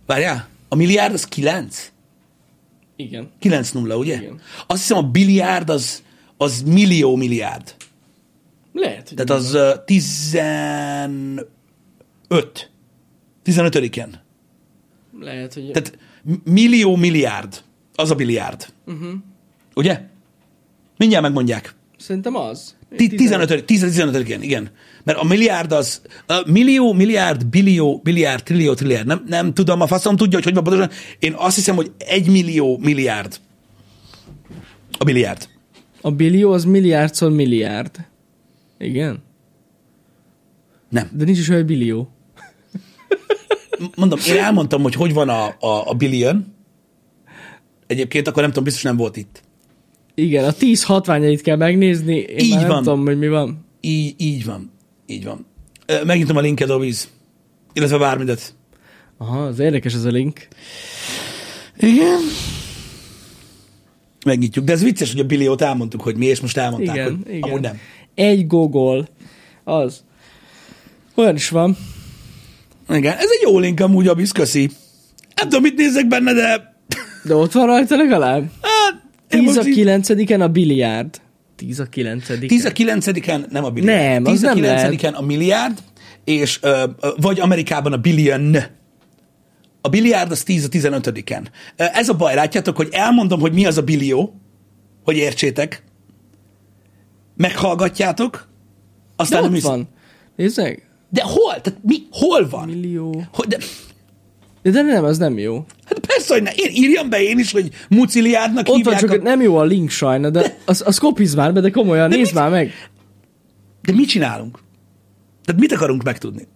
[0.05, 1.91] Várjál, a milliárd az 9?
[2.95, 3.31] Igen.
[3.39, 4.15] 9 nulla, ugye?
[4.15, 4.41] Igen.
[4.67, 6.03] Azt hiszem a biliárd az,
[6.37, 7.75] az millió milliárd.
[8.73, 11.47] Lehet, Tehát az uh, 15.
[13.45, 14.09] 15-en.
[15.19, 15.71] Lehet, hogy...
[15.71, 15.97] Tehát
[16.43, 17.63] millió milliárd.
[17.95, 18.73] Az a biliárd.
[18.85, 19.13] Uh-huh.
[19.75, 20.01] Ugye?
[20.97, 21.75] Mindjárt megmondják.
[21.97, 22.75] Szerintem az.
[22.95, 23.63] Ti- 15.
[23.67, 24.21] 10-15.
[24.23, 24.69] igen, igen.
[25.03, 29.07] Mert a milliárd az a millió, milliárd, billió, milliárd, trillió, trilliárd.
[29.07, 30.91] Nem, nem tudom, a faszom tudja, hogy hogy van pontosan.
[31.19, 33.39] Én azt hiszem, hogy egy millió milliárd.
[34.97, 35.49] A milliárd.
[36.01, 38.05] A billió az milliárdszor milliárd.
[38.77, 39.23] Igen?
[40.89, 41.09] Nem.
[41.13, 42.14] De nincs is olyan billió.
[43.95, 46.53] Mondom, én elmondtam, hogy hogy van a, a, a billion.
[47.87, 49.41] Egyébként akkor nem tudom, biztos nem volt itt.
[50.15, 52.83] Igen, a 10 hatványait kell megnézni, én Így már nem van.
[52.83, 53.65] tudom, hogy mi van.
[53.81, 54.71] Így, így van.
[55.05, 55.45] Így van.
[56.05, 57.09] Megnyitom a linket, Oviz.
[57.73, 58.55] Illetve bármidet.
[59.17, 60.47] Aha, az érdekes ez a link.
[61.77, 62.19] Igen.
[64.25, 64.65] Megnyitjuk.
[64.65, 67.49] De ez vicces, hogy a billiót elmondtuk, hogy mi, és most elmondták, Igen, hogy igen.
[67.49, 67.79] amúgy nem.
[68.15, 69.07] Egy gogol.
[69.63, 70.03] Az.
[71.15, 71.77] Olyan is van.
[72.89, 74.69] Igen, ez egy jó link amúgy, Abisz, köszi.
[75.35, 76.73] Nem tudom, mit nézek benne, de...
[77.23, 78.51] De ott van rajta legalább.
[78.61, 80.09] Hát, én 10 a most így- 9
[80.41, 81.21] a biliárd.
[81.55, 83.05] 10 a 9 10 a 9
[83.51, 84.23] nem a billiárd.
[84.23, 85.79] Nem, az 10 a nem 9 a milliárd,
[86.23, 88.55] és ö, ö, vagy Amerikában a billion.
[89.81, 91.23] A billiárd az 10 a 15
[91.75, 94.39] Ez a baj, látjátok, hogy elmondom, hogy mi az a billió,
[95.03, 95.83] hogy értsétek,
[97.37, 99.87] meghallgatjátok, De aztán nem ott hisz- van.
[100.35, 100.84] Nézd meg.
[101.15, 101.61] De hol?
[101.61, 101.95] Tehát mi?
[102.11, 102.67] Hol van?
[102.67, 103.23] Millió.
[103.33, 103.57] Hogy, de,
[104.61, 105.65] De, de nem, az nem jó.
[105.85, 106.51] hát persze, hogy ne.
[106.55, 108.99] Én írjam be én is, hogy muciliárdnak Ott van, hívják.
[108.99, 109.23] csak a...
[109.23, 112.31] nem jó a link sajna, de az, az kopizd már be, de komolyan, De nézd
[112.33, 112.71] mit- már meg.
[113.81, 114.59] De mit csinálunk?
[115.45, 116.47] Tehát mit akarunk megtudni?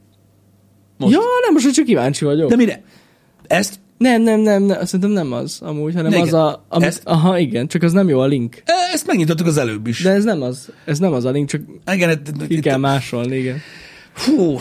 [0.98, 1.14] Most.
[1.14, 2.50] Ja, nem, most csak kíváncsi vagyok.
[2.50, 2.84] De mire?
[3.48, 3.80] Ezt?
[3.98, 6.40] Nem, nem, nem, nem, szerintem nem az, amúgy, hanem De az igen.
[6.40, 6.64] a...
[6.70, 7.02] Amit, Ezt?
[7.06, 8.56] aha, igen, csak az nem jó a link.
[8.66, 10.04] Ö, Ezt megnyitottuk az előbb is.
[10.04, 11.62] De ez nem az, ez nem az a link, csak
[11.94, 13.58] Igen, itt- ki itt- kell másolni, igen.
[14.20, 14.60] Fú,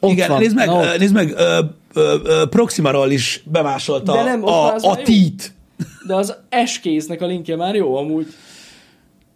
[0.00, 0.40] Ott igen, van.
[0.40, 0.98] nézd meg, Na, ott.
[0.98, 5.54] nézd meg, ö, ö, ö, Proximaról is bemásolta De nem, a, a tít.
[6.06, 8.26] De az eskésznek a linkje már jó amúgy.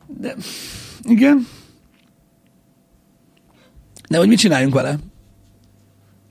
[0.06, 0.34] De,
[1.02, 1.46] igen.
[4.08, 4.98] De hogy mit csináljunk vele?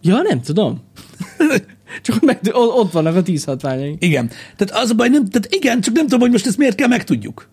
[0.01, 0.83] Ja, nem tudom.
[2.01, 3.95] Csak meg, ott vannak a tíz hatványai.
[3.99, 4.29] Igen.
[4.55, 6.87] Tehát az a baj, nem, tehát igen, csak nem tudom, hogy most ezt miért kell
[6.87, 7.47] megtudjuk.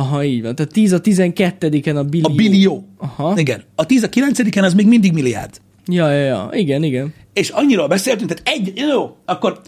[0.00, 0.54] Aha, így van.
[0.54, 2.30] Tehát 10 a 12-en a billió.
[2.30, 2.88] A billió.
[2.98, 3.38] Aha.
[3.38, 3.62] Igen.
[3.74, 5.60] A 10 a 9 az még mindig milliárd.
[5.86, 6.48] Ja, ja, ja.
[6.52, 7.14] Igen, igen.
[7.32, 9.60] És annyiról beszéltünk, tehát egy, jó, akkor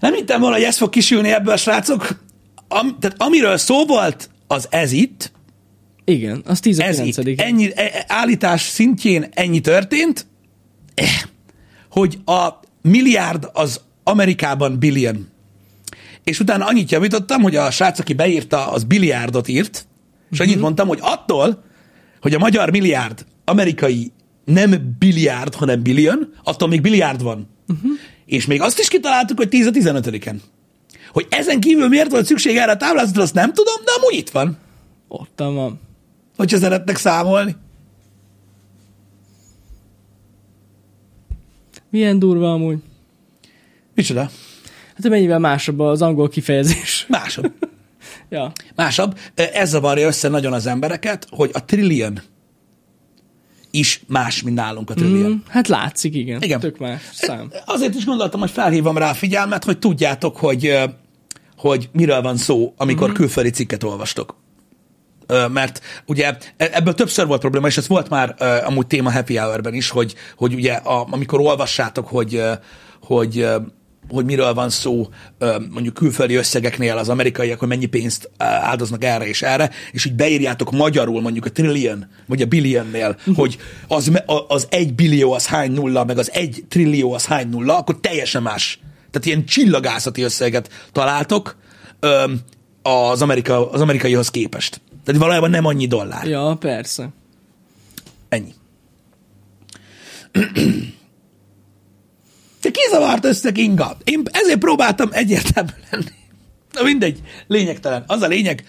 [0.00, 2.20] nem hittem volna, hogy ez fog kisülni ebből, srácok.
[2.68, 5.32] Am, tehát amiről szó volt, az ez itt,
[6.04, 7.40] Igen, az 10 a ez 9 itt.
[7.40, 10.26] Ennyi, e- e- állítás szintjén ennyi történt,
[10.94, 11.08] eh,
[11.90, 12.48] hogy a
[12.82, 15.28] milliárd az Amerikában billion.
[16.26, 19.86] És utána annyit javítottam, hogy a srác, aki beírta, az billiárdot írt,
[20.30, 21.64] és annyit mondtam, hogy attól,
[22.20, 24.12] hogy a magyar milliárd amerikai
[24.44, 27.48] nem billiárd, hanem billion, attól még billiárd van.
[27.68, 27.90] Uh-huh.
[28.24, 30.36] És még azt is kitaláltuk, hogy 10 a 15-en.
[31.12, 34.30] Hogy ezen kívül miért volt szükség erre a táblázatra, azt nem tudom, de amúgy itt
[34.30, 34.58] van,
[35.08, 35.80] Ott van.
[36.36, 37.56] hogyha szeretnek számolni.
[41.90, 42.78] Milyen durva amúgy.
[43.94, 44.30] Micsoda?
[44.96, 47.06] Hát mennyivel másabb az angol kifejezés.
[47.08, 47.52] Másabb.
[48.28, 48.52] ja.
[48.74, 49.18] Másabb.
[49.34, 52.20] Ez zavarja össze nagyon az embereket, hogy a trillion
[53.70, 55.30] is más, mint nálunk a trillion.
[55.30, 56.42] Mm, hát látszik, igen.
[56.42, 56.60] Igen.
[56.60, 57.50] Tök más szám.
[57.64, 60.78] Azért is gondoltam, hogy felhívom rá a figyelmet, hogy tudjátok, hogy,
[61.56, 63.16] hogy miről van szó, amikor mm-hmm.
[63.16, 64.36] külföldi cikket olvastok.
[65.52, 68.34] Mert ugye e- ebből többször volt probléma, és ez volt már
[68.64, 72.42] amúgy téma Happy Hour-ben is, hogy, hogy ugye a, amikor olvassátok, hogy,
[73.02, 73.46] hogy,
[74.08, 75.08] hogy miről van szó
[75.70, 80.70] mondjuk külföldi összegeknél az amerikaiak, hogy mennyi pénzt áldoznak erre és erre, és így beírjátok
[80.70, 84.12] magyarul mondjuk a trillion, vagy a billionnél, hogy az,
[84.48, 88.42] az egy billió az hány nulla, meg az egy trillió az hány nulla, akkor teljesen
[88.42, 88.78] más.
[89.10, 91.56] Tehát ilyen csillagászati összeget találtok
[92.82, 94.80] az, Amerika, az amerikaihoz képest.
[95.04, 96.26] Tehát valójában nem annyi dollár.
[96.26, 97.08] Ja, persze.
[98.28, 98.52] Ennyi.
[102.66, 103.96] Te kizavart összeg inga.
[104.04, 106.04] Én ezért próbáltam egyértelmű lenni.
[106.72, 108.04] Na mindegy, lényegtelen.
[108.06, 108.64] Az a lényeg,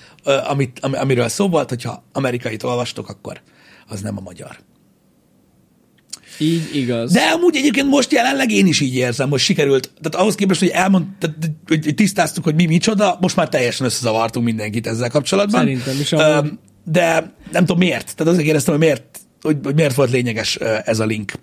[0.48, 3.42] amit, am, amiről szó volt, hogyha amerikait olvastok, akkor
[3.88, 4.58] az nem a magyar.
[6.40, 7.12] Így igaz.
[7.12, 9.92] De amúgy egyébként most jelenleg én is így érzem, hogy sikerült.
[10.02, 11.36] Tehát ahhoz képest, hogy elmond, tehát,
[11.68, 15.60] hogy tisztáztuk, hogy mi micsoda, most már teljesen összezavartunk mindenkit ezzel kapcsolatban.
[15.60, 16.52] Szerintem is, amúgy.
[16.84, 18.16] De nem tudom miért.
[18.16, 21.34] Tehát azért kérdeztem, hogy miért, hogy, hogy miért volt lényeges ez a link.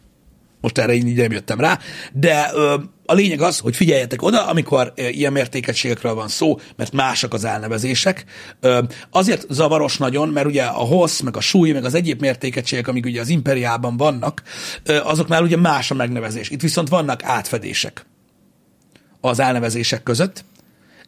[0.64, 1.78] Most erre én így nem jöttem rá.
[2.12, 7.32] De ö, a lényeg az, hogy figyeljetek oda, amikor ilyen mértékegységekről van szó, mert másak
[7.34, 8.24] az elnevezések.
[9.10, 13.04] Azért zavaros nagyon, mert ugye a hossz, meg a súly, meg az egyéb mértékegységek, amik
[13.04, 14.42] ugye az imperiában vannak,
[14.82, 16.50] ö, azoknál ugye más a megnevezés.
[16.50, 18.06] Itt viszont vannak átfedések
[19.20, 20.44] az elnevezések között,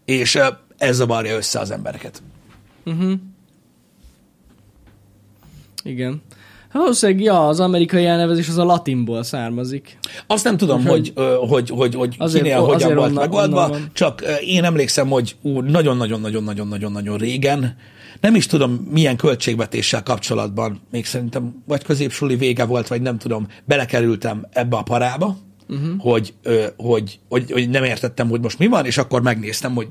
[0.04, 0.38] és
[0.78, 2.22] ez zavarja össze az embereket.
[5.82, 6.22] Igen.
[6.76, 9.98] Hát valószínűleg, ja, az amerikai elnevezés az a latinból származik.
[10.26, 13.64] Azt nem tudom, hogy, hogy, hogy, hogy, hogy Azért- kinél hogyan azért volt onnan- megoldva,
[13.64, 17.76] onnan csak én emlékszem, hogy ú, nagyon-nagyon-nagyon-nagyon-nagyon régen,
[18.20, 23.46] nem is tudom milyen költségvetéssel kapcsolatban, még szerintem vagy középsuli vége volt, vagy nem tudom,
[23.64, 25.36] belekerültem ebbe a parába,
[25.68, 25.88] uh-huh.
[25.98, 26.34] hogy,
[26.76, 29.88] hogy, hogy, hogy nem értettem, hogy most mi van, és akkor megnéztem, hogy,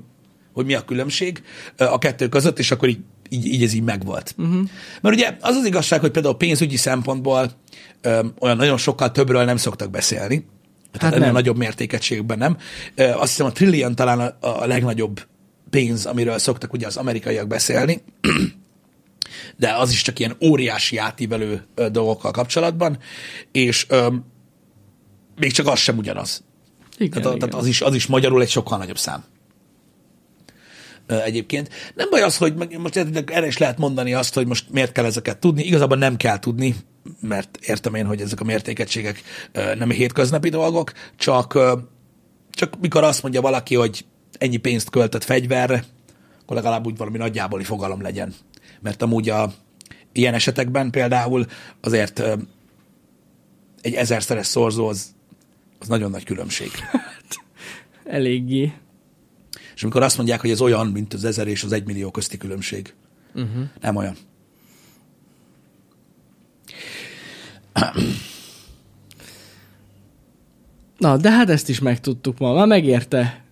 [0.54, 1.44] hogy mi a különbség
[1.78, 4.36] a kettő között, és akkor így, így, így ez így megvolt.
[4.38, 4.70] Uh-huh.
[5.02, 7.52] Mert ugye az az igazság, hogy például pénzügyi szempontból
[8.02, 10.46] ö, olyan nagyon sokkal többről nem szoktak beszélni,
[10.92, 11.24] tehát nem.
[11.24, 11.34] nem.
[11.34, 12.58] nagyobb mértékegységben nem.
[12.96, 15.22] Ö, Azt hiszem a trillion talán a, a legnagyobb
[15.70, 18.02] pénz, amiről szoktak ugye az amerikaiak beszélni,
[19.58, 22.98] de az is csak ilyen óriási átívelő dolgokkal kapcsolatban,
[23.52, 24.08] és ö,
[25.40, 26.44] még csak az sem ugyanaz.
[26.98, 27.50] Igen, Tehát, igen.
[27.50, 29.24] tehát az, is, az is magyarul egy sokkal nagyobb szám.
[31.08, 31.70] Egyébként.
[31.96, 35.38] Nem baj az, hogy most erre is lehet mondani azt, hogy most miért kell ezeket
[35.38, 35.64] tudni.
[35.64, 36.76] Igazából nem kell tudni,
[37.22, 39.22] mert értem én, hogy ezek a mértékegységek
[39.78, 41.60] nem hétköznapi dolgok, csak,
[42.50, 44.06] csak mikor azt mondja valaki, hogy
[44.38, 45.84] ennyi pénzt költött fegyverre,
[46.42, 48.34] akkor legalább úgy valami nagyjáboli fogalom legyen.
[48.82, 49.54] Mert amúgy a
[50.12, 51.46] ilyen esetekben például
[51.82, 52.24] azért
[53.82, 55.14] egy ezerszeres szorzó az,
[55.80, 56.72] az nagyon nagy különbség.
[58.06, 58.74] Eléggé.
[59.76, 62.94] És amikor azt mondják, hogy ez olyan, mint az ezer és az egymillió közti különbség.
[63.34, 63.64] Uh-huh.
[63.82, 64.16] Nem olyan.
[70.98, 72.54] Na, de hát ezt is megtudtuk ma.
[72.54, 73.44] Már megérte,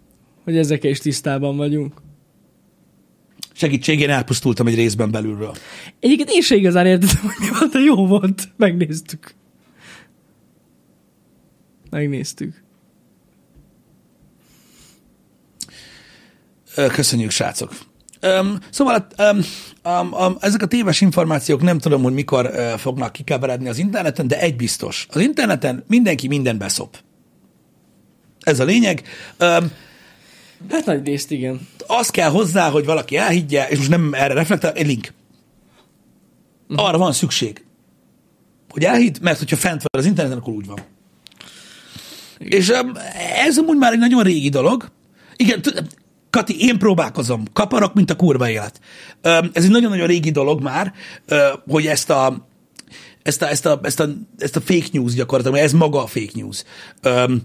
[0.43, 2.01] hogy ezekkel is tisztában vagyunk.
[3.53, 5.55] Segítségén elpusztultam egy részben belülről.
[5.99, 8.49] Egyébként én se igazán értettem, hogy mi volt, de jó volt.
[8.57, 9.33] Megnéztük.
[11.89, 12.62] Megnéztük.
[16.75, 17.71] Köszönjük, srácok.
[18.19, 19.43] Öm, szóval öm,
[19.83, 24.27] öm, öm, ezek a téves információk nem tudom, hogy mikor ö, fognak kikeveredni az interneten,
[24.27, 25.07] de egy biztos.
[25.09, 26.97] Az interneten mindenki minden beszop.
[28.39, 29.03] Ez a lényeg.
[29.37, 29.71] Öm,
[30.69, 31.67] Hát nagy részt, igen.
[31.87, 35.13] az kell hozzá, hogy valaki elhiggye, és most nem erre reflektál, egy link.
[36.75, 37.65] Arra van szükség.
[38.69, 40.79] Hogy elhidd, mert hogyha fent van az interneten, akkor úgy van.
[42.37, 42.91] És um,
[43.45, 44.91] ez amúgy már egy nagyon régi dolog.
[45.35, 45.83] Igen, t-
[46.33, 48.79] Kati, én próbálkozom, kaparok, mint a kurva élet.
[49.53, 50.93] Ez egy nagyon-nagyon régi dolog már,
[51.67, 52.47] hogy ezt a,
[53.23, 56.31] ezt a, ezt a, ezt a, ezt a fake news gyakorlatilag, ez maga a fake
[56.33, 56.63] news.
[57.03, 57.41] Um,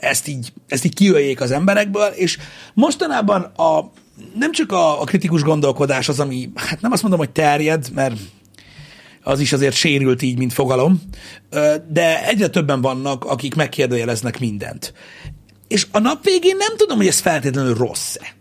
[0.00, 2.38] ezt így, ezt így kiöljék az emberekből, és
[2.74, 3.90] mostanában a,
[4.38, 8.16] nem csak a, a kritikus gondolkodás az, ami, hát nem azt mondom, hogy terjed, mert
[9.22, 11.02] az is azért sérült így, mint fogalom,
[11.88, 14.92] de egyre többen vannak, akik megkérdőjeleznek mindent.
[15.68, 18.36] És a nap végén nem tudom, hogy ez feltétlenül rossz-e.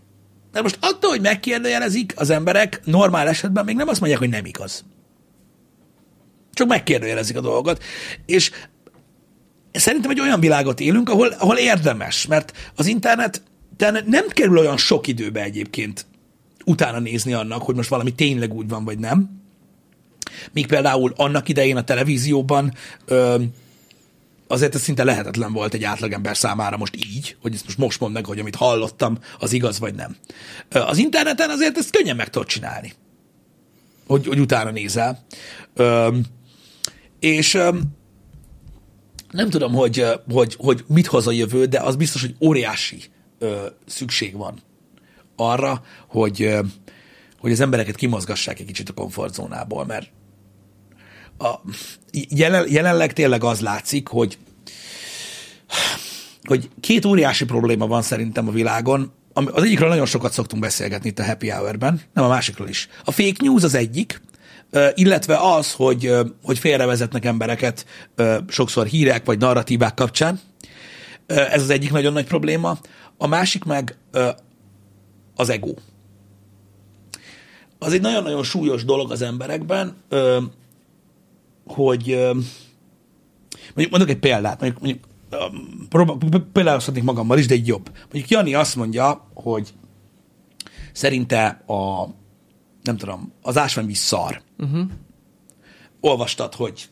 [0.52, 4.46] De most attól, hogy megkérdőjelezik az emberek, normál esetben még nem azt mondják, hogy nem
[4.46, 4.86] igaz.
[6.54, 7.84] Csak megkérdőjelezik a dolgot.
[8.26, 8.52] És
[9.72, 13.42] szerintem egy olyan világot élünk, ahol, ahol érdemes, mert az internet
[14.06, 16.06] nem kerül olyan sok időbe egyébként
[16.66, 19.42] utána nézni annak, hogy most valami tényleg úgy van, vagy nem.
[20.52, 22.74] Míg például annak idején a televízióban
[23.06, 23.36] ö,
[24.48, 28.14] azért ez szinte lehetetlen volt egy átlagember számára most így, hogy ezt most most mondd
[28.14, 30.16] meg, hogy amit hallottam, az igaz vagy nem.
[30.70, 32.94] Az interneten azért ezt könnyen meg tudod csinálni,
[34.08, 35.26] hogy, hogy utána nézel.
[35.74, 36.18] Ö,
[37.20, 37.78] és ö,
[39.32, 43.02] nem tudom, hogy, hogy, hogy mit hoz a jövő, de az biztos, hogy óriási
[43.40, 44.60] ö, szükség van
[45.36, 46.62] arra, hogy, ö,
[47.40, 50.10] hogy az embereket kimozgassák egy kicsit a komfortzónából, mert
[51.38, 51.54] a,
[52.12, 54.38] jelen, jelenleg tényleg az látszik, hogy
[56.48, 59.12] hogy két óriási probléma van szerintem a világon.
[59.34, 62.88] Az egyikről nagyon sokat szoktunk beszélgetni itt a Happy Hour-ben, nem a másikról is.
[63.06, 64.22] A fake news az egyik,
[64.94, 66.14] illetve az, hogy,
[66.44, 67.86] hogy félrevezetnek embereket
[68.48, 70.40] sokszor hírek vagy narratívák kapcsán.
[71.26, 72.78] Ez az egyik nagyon nagy probléma.
[73.18, 73.98] A másik meg
[75.36, 75.74] az ego.
[77.80, 79.96] Az egy nagyon-nagyon súlyos dolog az emberekben,
[81.68, 82.18] hogy
[83.66, 85.00] mondjuk mondok egy példát, mondjuk,
[85.92, 87.92] mondjuk példálozhatnék magammal is, de egy jobb.
[88.02, 89.74] Mondjuk Jani azt mondja, hogy
[90.92, 92.06] szerinte a,
[92.84, 94.42] nem tudom, az ásványvíz szar.
[94.58, 94.90] Uh-huh.
[96.00, 96.90] Olvastad, hogy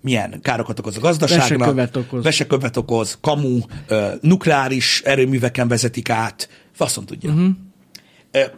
[0.00, 1.48] milyen károkat okoz a gazdaságnak.
[1.48, 2.22] Vesekövet okoz.
[2.22, 3.58] Vesekövet okoz, kamu,
[4.20, 7.30] nukleáris erőműveken vezetik át, faszon tudja.
[7.32, 7.50] Uh-huh.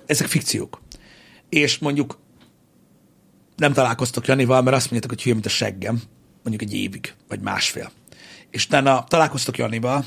[0.07, 0.80] Ezek fikciók.
[1.48, 2.18] És mondjuk
[3.61, 6.03] nem találkoztok Janival, mert azt mondjátok, hogy hülye, mint a seggem,
[6.43, 7.91] mondjuk egy évig, vagy másfél.
[8.51, 10.05] És utána találkoztok Janival,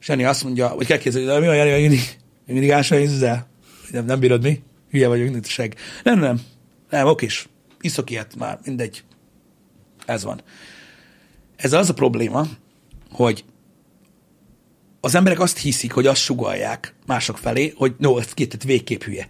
[0.00, 2.00] és Jani azt mondja, vagy kell kérdezni, hogy mi a Jani, Jani, Még
[2.46, 3.48] mindig ásványvízzel?
[3.90, 4.62] Nem, nem bírod mi?
[4.90, 5.76] Hülye vagyok, mint a seg.
[6.02, 6.40] Nem, nem.
[6.90, 7.48] Nem, okés.
[7.80, 9.04] Iszok ilyet már, mindegy.
[10.06, 10.40] Ez van.
[11.56, 12.46] Ez az a probléma,
[13.10, 13.44] hogy
[15.00, 19.02] az emberek azt hiszik, hogy azt sugalják mások felé, hogy no, ez két, tehát végképp
[19.02, 19.28] hülye.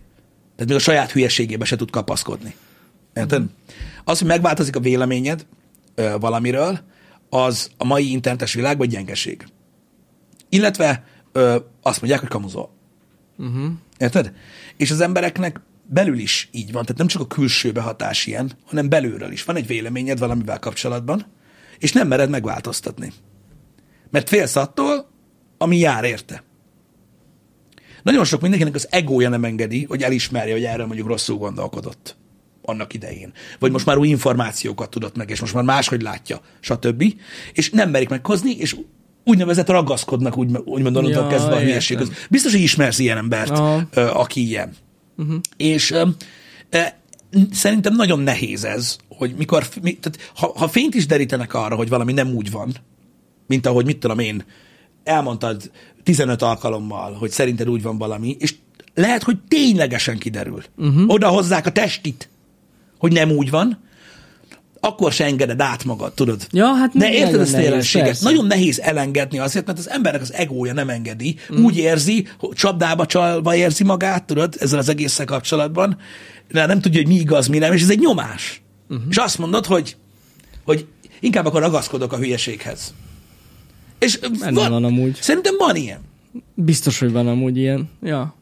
[0.56, 2.54] Tehát még a saját hülyeségébe se tud kapaszkodni.
[3.14, 3.44] Érted?
[4.04, 5.46] Az, hogy megváltozik a véleményed
[5.94, 6.80] ö, valamiről,
[7.28, 9.46] az a mai internetes világban gyengeség.
[10.48, 12.72] Illetve ö, azt mondják, hogy kamuzol.
[13.38, 13.72] Uh-huh.
[13.98, 14.32] Érted?
[14.76, 18.88] És az embereknek belül is így van, tehát nem csak a külső behatás ilyen, hanem
[18.88, 19.44] belülről is.
[19.44, 21.26] Van egy véleményed valamivel kapcsolatban,
[21.78, 23.12] és nem mered megváltoztatni.
[24.10, 25.10] Mert félsz attól,
[25.58, 26.44] ami jár érte.
[28.02, 32.16] Nagyon sok mindenkinek az egója nem engedi, hogy elismerje, hogy erről mondjuk rosszul gondolkodott
[32.62, 33.32] annak idején.
[33.58, 37.04] Vagy most már új információkat tudott meg, és most már máshogy látja, stb.
[37.52, 38.76] És nem merik meghozni, és
[39.24, 42.08] úgynevezett ragaszkodnak, úgy, úgymond onnantól Ja, kezdve a hülyeséghez.
[42.30, 43.82] Biztos, hogy ismersz ilyen embert, Aha.
[43.94, 44.72] aki ilyen.
[45.16, 45.40] Uh-huh.
[45.56, 46.08] És ö,
[47.52, 51.88] szerintem nagyon nehéz ez, hogy mikor, mi, tehát ha, ha fényt is derítenek arra, hogy
[51.88, 52.74] valami nem úgy van,
[53.46, 54.44] mint ahogy mit tudom én,
[55.04, 55.70] elmondtad
[56.02, 58.54] 15 alkalommal, hogy szerinted úgy van valami, és
[58.94, 60.62] lehet, hogy ténylegesen kiderül.
[60.76, 61.04] Uh-huh.
[61.06, 62.28] Oda hozzák a testit,
[63.02, 63.78] hogy nem úgy van,
[64.80, 66.46] akkor se engeded át magad, tudod?
[66.50, 68.06] Ja, hát De nagyon érted ezt a jelenséget?
[68.06, 68.24] persze.
[68.24, 71.36] Nagyon nehéz elengedni azért, mert az embernek az egója nem engedi.
[71.54, 71.64] Mm.
[71.64, 75.98] Úgy érzi, hogy csapdába csalva érzi magát, tudod, ezzel az egésszel kapcsolatban,
[76.50, 78.62] de nem tudja, hogy mi igaz, mi nem, és ez egy nyomás.
[78.88, 79.06] Uh-huh.
[79.10, 79.96] És azt mondod, hogy,
[80.64, 80.86] hogy
[81.20, 82.94] inkább akkor ragaszkodok a hülyeséghez.
[83.98, 85.18] És Benne van amúgy.
[85.20, 86.00] Szerintem van ilyen.
[86.54, 87.90] Biztos, hogy van amúgy ilyen.
[88.02, 88.34] Ja.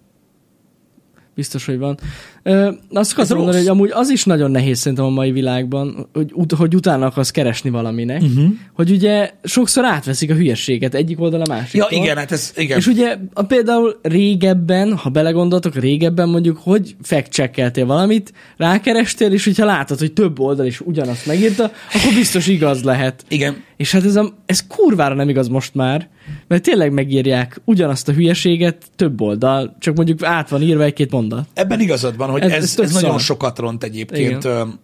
[1.34, 1.98] Biztos, hogy van.
[2.42, 6.30] Ö, azt akartam mondani, hogy amúgy az is nagyon nehéz szerintem a mai világban, hogy,
[6.34, 8.50] ut- hogy utána akarsz keresni valaminek, uh-huh.
[8.72, 11.74] hogy ugye sokszor átveszik a hülyességet egyik oldal a másik.
[11.74, 12.78] Ja, igen, hát ez, igen.
[12.78, 19.64] És ugye a, például régebben, ha belegondoltok, régebben mondjuk, hogy fact valamit, rákerestél, és hogyha
[19.64, 23.24] látod, hogy több oldal is ugyanazt megírta, akkor biztos igaz lehet.
[23.28, 23.62] igen.
[23.76, 26.08] És hát ez, a, ez kurvára nem igaz most már,
[26.50, 31.46] mert tényleg megírják ugyanazt a hülyeséget több oldal, csak mondjuk át van írva egy-két mondat.
[31.54, 33.20] Ebben igazad van, hogy Ez- ez, ez nagyon szar.
[33.20, 34.78] sokat ront egyébként öm,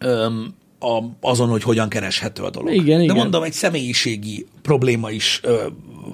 [0.00, 2.74] öm, a, azon, hogy hogyan kereshető a dolog.
[2.74, 3.16] Igen, De igen.
[3.16, 5.66] mondom, egy személyiségi probléma is ö,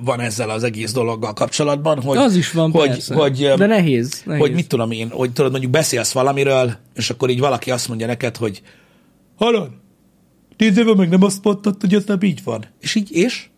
[0.04, 3.14] van ezzel az egész dologgal kapcsolatban, hogy, Az is van, hogy, persze.
[3.14, 4.22] hogy, öm, De nehéz.
[4.24, 4.40] nehéz.
[4.42, 8.06] hogy mit tudom én, hogy tudod, mondjuk beszélsz valamiről, és akkor így valaki azt mondja
[8.06, 8.62] neked, hogy
[9.36, 9.68] hallod,
[10.56, 12.64] tíz éve meg nem azt mondtad, hogy ez nem így van.
[12.80, 13.49] És így, és?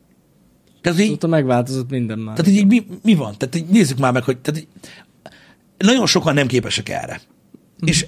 [0.83, 2.37] Tehát így, Azóta megváltozott minden már.
[2.37, 3.35] tehát így mi, mi van?
[3.39, 4.68] Tehát így nézzük már meg, hogy tehát így,
[5.78, 7.20] nagyon sokan nem képesek erre.
[7.85, 7.87] Mm.
[7.89, 8.07] És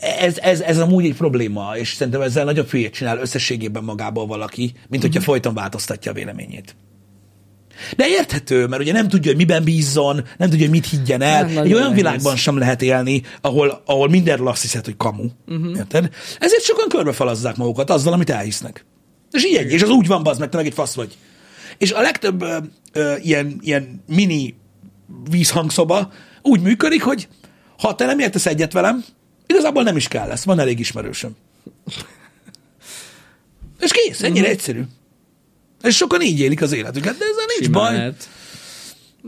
[0.00, 4.72] ez, ez, ez amúgy egy probléma, és szerintem ezzel nagyobb hülyét csinál összességében magából valaki,
[4.88, 6.76] mint hogyha folyton változtatja a véleményét.
[7.96, 11.44] De érthető, mert ugye nem tudja, hogy miben bízzon, nem tudja, hogy mit higgyen el.
[11.44, 11.96] Nem, Egy olyan nehéz.
[11.96, 15.26] világban sem lehet élni, ahol, ahol mindenről azt hiszed, hogy kamu.
[15.48, 15.76] Uh-huh.
[15.76, 16.08] Érted?
[16.38, 18.84] Ezért sokan körbefalazzák magukat azzal, amit elhisznek.
[19.32, 21.16] És így és az úgy van, bazd meg, te meg egy fasz vagy.
[21.78, 22.58] És a legtöbb ö,
[22.92, 24.54] ö, ilyen, ilyen mini
[25.30, 26.12] vízhangszoba
[26.42, 27.28] úgy működik, hogy
[27.78, 29.04] ha te nem értesz egyet velem,
[29.46, 31.36] igazából nem is kell lesz, van elég ismerősöm.
[33.80, 34.50] És kész, ennyire Mhm.
[34.50, 34.82] egyszerű.
[35.82, 37.96] És sokan így élik az életüket, de ezzel nincs Simán baj.
[37.96, 38.28] Lehet.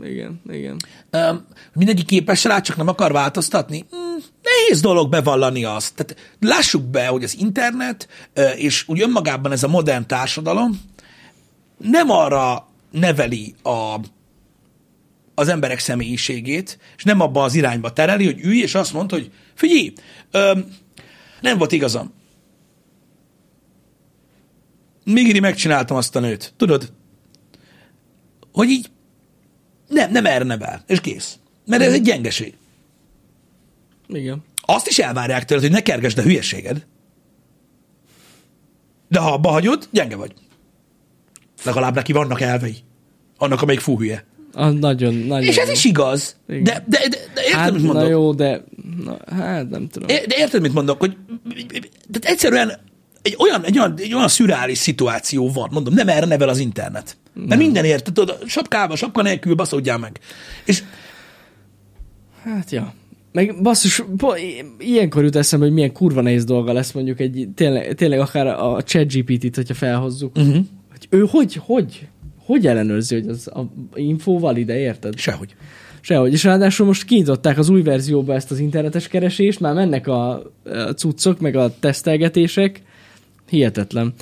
[0.01, 0.77] Igen, igen.
[1.11, 3.85] Um, mindenki képes rá, csak nem akar változtatni.
[3.95, 5.95] Mm, nehéz dolog bevallani azt.
[5.95, 8.07] Tehát lássuk be, hogy az internet
[8.55, 10.81] és úgy önmagában ez a modern társadalom
[11.83, 13.99] nem arra neveli a,
[15.35, 19.31] az emberek személyiségét, és nem abba az irányba tereli, hogy ülj, és azt mondta, hogy
[19.53, 19.93] figyelj,
[20.31, 20.65] öm,
[21.41, 22.13] nem volt igazam.
[25.03, 26.53] Mégiri megcsináltam azt a nőt.
[26.57, 26.93] Tudod?
[28.51, 28.89] Hogy így
[29.93, 31.37] nem, nem erre nevel, és kész.
[31.65, 32.53] Mert ez egy gyengeség.
[34.07, 34.43] Igen.
[34.65, 36.85] Azt is elvárják tőled, hogy ne kergesd a hülyeséged.
[39.09, 40.33] De ha abba hagyod, gyenge vagy.
[41.63, 42.75] Legalább neki vannak elvei.
[43.37, 44.25] Annak, amelyik fú hülye.
[44.53, 45.43] A, nagyon, nagyon.
[45.49, 46.35] És ez is igaz.
[46.47, 46.63] Igen.
[46.63, 48.09] De, de, de, de érted, Hát, mit na mondok?
[48.09, 48.63] jó, de...
[49.03, 50.09] Na, hát nem tudom.
[50.09, 50.99] É- De érted, mit mondok?
[50.99, 51.17] Hogy
[52.07, 52.79] de egyszerűen
[53.21, 57.17] egy olyan, egy, olyan, egy olyan szürális szituáció van, mondom, nem erre nevel az internet.
[57.33, 60.19] Mert minden érted, tudod, sapkába, sapka nélkül baszódjál meg.
[60.65, 60.83] És
[62.43, 62.93] Hát ja.
[63.31, 64.03] Meg basszus,
[64.77, 68.81] ilyenkor jut eszembe, hogy milyen kurva nehéz dolga lesz mondjuk egy, tényleg, tényleg akár a
[68.83, 70.37] chat GPT-t, hogyha felhozzuk.
[70.37, 70.65] Uh-huh.
[70.89, 72.07] Hogy ő hogy, hogy,
[72.45, 73.61] hogy ellenőrzi, hogy az a
[73.95, 75.17] info valide, érted?
[75.17, 75.55] sehogy.
[76.01, 76.33] Sehogy.
[76.33, 80.31] És ráadásul most kinyitották az új verzióba ezt az internetes keresést, már mennek a,
[80.63, 82.81] a cuccok, meg a tesztelgetések,
[83.49, 84.13] Hihetetlen.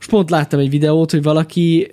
[0.00, 1.88] Most pont láttam egy videót, hogy valaki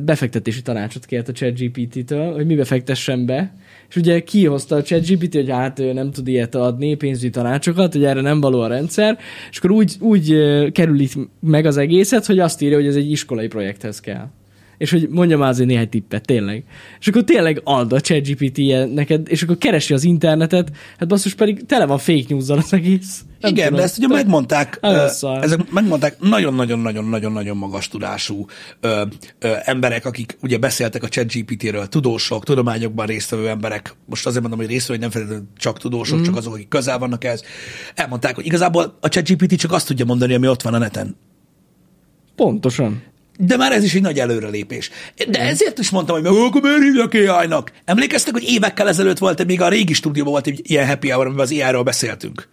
[0.00, 3.54] befektetési tanácsot kért a ChatGPT-től, hogy mibe fektessen be,
[3.88, 8.04] és ugye kihozta a ChatGPT, hogy hát ő nem tud ilyet adni, pénzügyi tanácsokat, hogy
[8.04, 9.18] erre nem való a rendszer,
[9.50, 10.28] és akkor úgy, úgy
[10.72, 14.28] kerül itt meg az egészet, hogy azt írja, hogy ez egy iskolai projekthez kell.
[14.82, 16.64] És hogy mondja már azért néhány tippet, tényleg.
[17.00, 18.58] És akkor tényleg ad a ChatGPT
[18.94, 23.24] neked, és akkor keresi az internetet, hát basszus pedig tele van fake news az egész.
[23.40, 23.78] Nem Igen, tudom.
[23.78, 25.42] de ezt ugye megmondták, Nagyon ö, szar.
[25.42, 28.46] ezek megmondták nagyon-nagyon-nagyon-nagyon-nagyon magas tudású
[28.80, 29.02] ö,
[29.38, 34.68] ö, emberek, akik ugye beszéltek a ChatGPT-ről, tudósok, tudományokban résztvevő emberek, most azért mondom, hogy
[34.68, 36.22] résztvevő, hogy nem feltétlenül csak tudósok, mm.
[36.22, 37.42] csak azok, akik közel vannak ehhez,
[37.94, 41.16] elmondták, hogy igazából a ChatGPT csak azt tudja mondani, ami ott van a neten.
[42.36, 43.11] Pontosan.
[43.38, 44.90] De már ez is egy nagy előrelépés.
[45.28, 47.72] De ezért is mondtam, hogy meg akkor miért hívják AI-nak?
[47.84, 51.44] Emlékeztek, hogy évekkel ezelőtt volt, még a régi stúdióban volt egy ilyen happy hour, amiben
[51.44, 52.48] az AI-ról beszéltünk.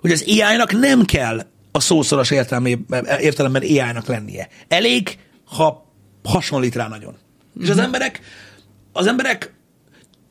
[0.00, 4.48] Hogy az AI-nak nem kell a szószoros értelmében, értelemben AI-nak lennie.
[4.68, 5.92] Elég, ha
[6.24, 7.16] hasonlít rá nagyon.
[7.60, 8.20] És az emberek,
[8.92, 9.52] az emberek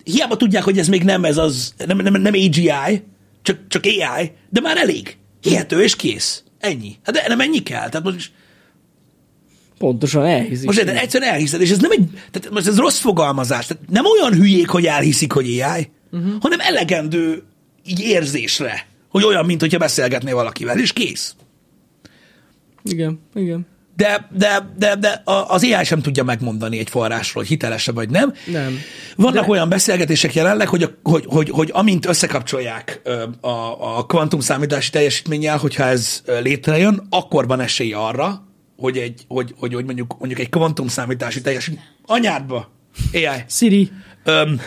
[0.03, 3.03] hiába tudják, hogy ez még nem ez az, nem, nem, nem AGI,
[3.41, 5.17] csak, csak AI, de már elég.
[5.41, 6.43] Hihető és kész.
[6.59, 6.95] Ennyi.
[7.03, 7.89] Hát de nem ennyi kell.
[7.89, 8.31] Tehát most
[9.79, 10.65] Pontosan elhiszik.
[10.65, 14.05] most érted, egyszerűen elhiszed, és ez nem egy, tehát most ez rossz fogalmazás, tehát nem
[14.05, 16.31] olyan hülyék, hogy elhiszik, hogy AI, uh-huh.
[16.39, 17.43] hanem elegendő
[17.85, 21.35] így érzésre, hogy olyan, mint hogyha beszélgetnél valakivel, és kész.
[22.83, 23.67] Igen, igen.
[23.95, 28.33] De, de, de, de az AI sem tudja megmondani egy forrásról, hogy hiteles vagy nem.
[28.45, 28.79] Nem.
[29.15, 29.49] Vannak de...
[29.49, 33.01] olyan beszélgetések jelenleg, hogy, a, hogy, hogy, hogy amint összekapcsolják
[33.41, 38.48] a, a kvantumszámítási teljesítménnyel, hogyha ez létrejön, akkor van esély arra,
[38.79, 41.83] hogy, egy, hogy, hogy, hogy mondjuk, mondjuk egy kvantumszámítási teljesítmény...
[42.05, 42.69] Anyádba!
[43.13, 43.43] AI.
[43.47, 43.91] Siri.
[44.23, 44.59] Öm,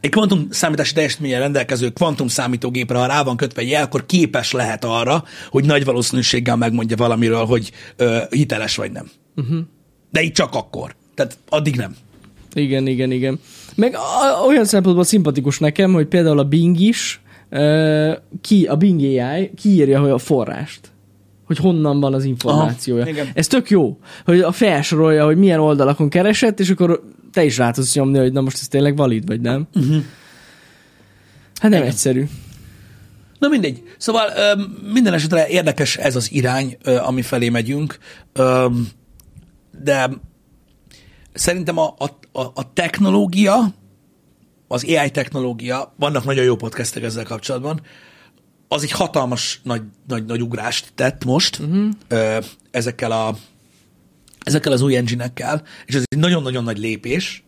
[0.00, 4.52] egy kvantum számítási teljesítményen rendelkező kvantum számítógépre, ha rá van kötve egy jel, akkor képes
[4.52, 9.10] lehet arra, hogy nagy valószínűséggel megmondja valamiről, hogy ö, hiteles vagy nem.
[9.36, 9.58] Uh-huh.
[10.10, 10.94] De így csak akkor.
[11.14, 11.96] Tehát addig nem.
[12.54, 13.40] Igen, igen, igen.
[13.74, 13.96] Meg
[14.46, 17.20] olyan szempontból szimpatikus nekem, hogy például a Bing is,
[17.50, 20.91] uh, ki, a Bing AI kiírja hogy a forrást
[21.56, 23.02] hogy honnan van az információja.
[23.02, 23.28] Aha, igen.
[23.34, 27.70] Ez tök jó, hogy a felsorolja, hogy milyen oldalakon keresett, és akkor te is rá
[27.70, 29.66] tudsz nyomni, hogy na most ez tényleg valid, vagy nem.
[29.74, 30.02] Uh-huh.
[31.60, 31.92] Hát nem Igen.
[31.92, 32.24] egyszerű.
[33.38, 33.82] Na mindegy.
[33.98, 37.98] Szóval ö, minden esetre érdekes ez az irány, ö, ami felé megyünk,
[38.32, 38.66] ö,
[39.82, 40.10] de
[41.32, 42.04] szerintem a, a,
[42.40, 43.74] a, a technológia,
[44.68, 47.80] az AI technológia, vannak nagyon jó podcastek ezzel kapcsolatban,
[48.72, 52.44] az egy hatalmas nagy, nagy, nagy ugrást tett most uh-huh.
[52.70, 53.36] ezekkel, a,
[54.40, 55.32] ezekkel az új engine
[55.86, 57.44] és ez egy nagyon-nagyon nagy lépés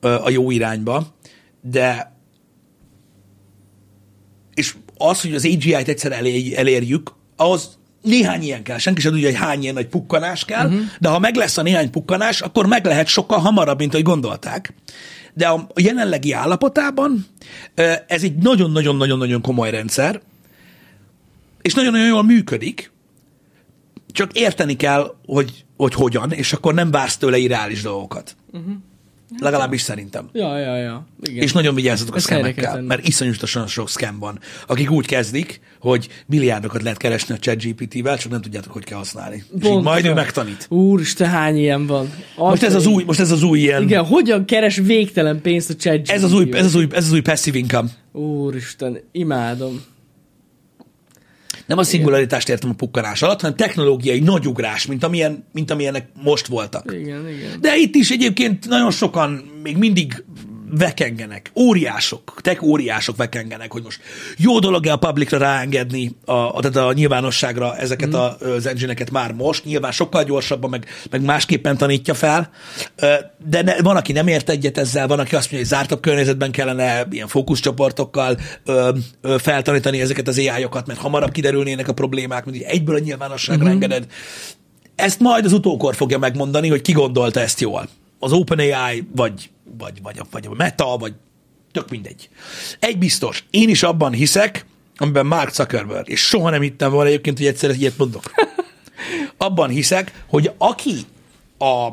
[0.00, 1.14] a jó irányba,
[1.60, 2.16] de
[4.54, 8.78] és az, hogy az AGI-t egyszer elér, elérjük, ahhoz néhány ilyen kell.
[8.78, 10.80] Senki sem tudja, hogy hány ilyen nagy pukkanás kell, uh-huh.
[11.00, 14.74] de ha meg lesz a néhány pukkanás, akkor meg lehet sokkal hamarabb, mint ahogy gondolták.
[15.34, 17.26] De a jelenlegi állapotában
[18.06, 20.20] ez egy nagyon-nagyon-nagyon-nagyon komoly rendszer,
[21.62, 22.90] és nagyon-nagyon jól működik,
[24.12, 28.36] csak érteni kell, hogy, hogy hogyan, és akkor nem vársz tőle irreális dolgokat.
[28.52, 28.74] Uh-huh.
[29.38, 30.28] Legalábbis szerintem.
[30.32, 31.06] Ja, ja, ja.
[31.22, 31.42] Igen.
[31.42, 32.86] És nagyon vigyázzatok a kell szkemekkel, tenni.
[32.86, 38.30] mert iszonyatosan sok szkem van, akik úgy kezdik, hogy milliárdokat lehet keresni a ChatGPT-vel, csak
[38.30, 39.44] nem tudjátok, hogy kell használni.
[39.60, 40.66] És így majd ő megtanít.
[40.68, 42.12] Úristen, hány ilyen van?
[42.36, 45.74] Most ez az új, most ez az új ilyen, Igen, hogyan keres végtelen pénzt a
[45.74, 47.88] chat ez az új, ez az új, ez az új passive income.
[48.12, 49.80] Úristen, imádom.
[51.66, 56.46] Nem a szingularitást értem a pukkanás alatt, hanem technológiai nagyugrás, mint, amilyen, mint amilyenek most
[56.46, 56.92] voltak.
[56.92, 57.60] Igen, igen.
[57.60, 59.30] De itt is egyébként nagyon sokan
[59.62, 60.24] még mindig
[60.78, 64.00] vekengenek, óriások, tech óriások vekengenek, hogy most
[64.36, 68.14] jó dolog-e a publicra ráengedni, a, a, tehát a nyilvánosságra ezeket mm.
[68.14, 72.50] a, az engine már most, nyilván sokkal gyorsabban, meg, meg másképpen tanítja fel,
[73.46, 76.50] de ne, van, aki nem ért egyet ezzel, van, aki azt mondja, hogy zártabb környezetben
[76.50, 82.64] kellene ilyen fókuszcsoportokkal ö, ö, feltanítani ezeket az AI-okat, mert hamarabb kiderülnének a problémák, mint
[82.64, 83.70] egyből a nyilvánosságra mm.
[83.70, 84.06] engeded.
[84.94, 87.88] Ezt majd az utókor fogja megmondani, hogy ki gondolta ezt jól.
[88.24, 91.14] Az OpenAI, vagy, vagy, vagy, vagy a Meta, vagy
[91.72, 92.28] tök mindegy.
[92.78, 94.66] Egy biztos, én is abban hiszek,
[94.96, 98.22] amiben Mark Zuckerberg, és soha nem hittem volna egyébként, hogy egyszer ilyet mondok.
[99.36, 100.94] Abban hiszek, hogy aki
[101.58, 101.90] a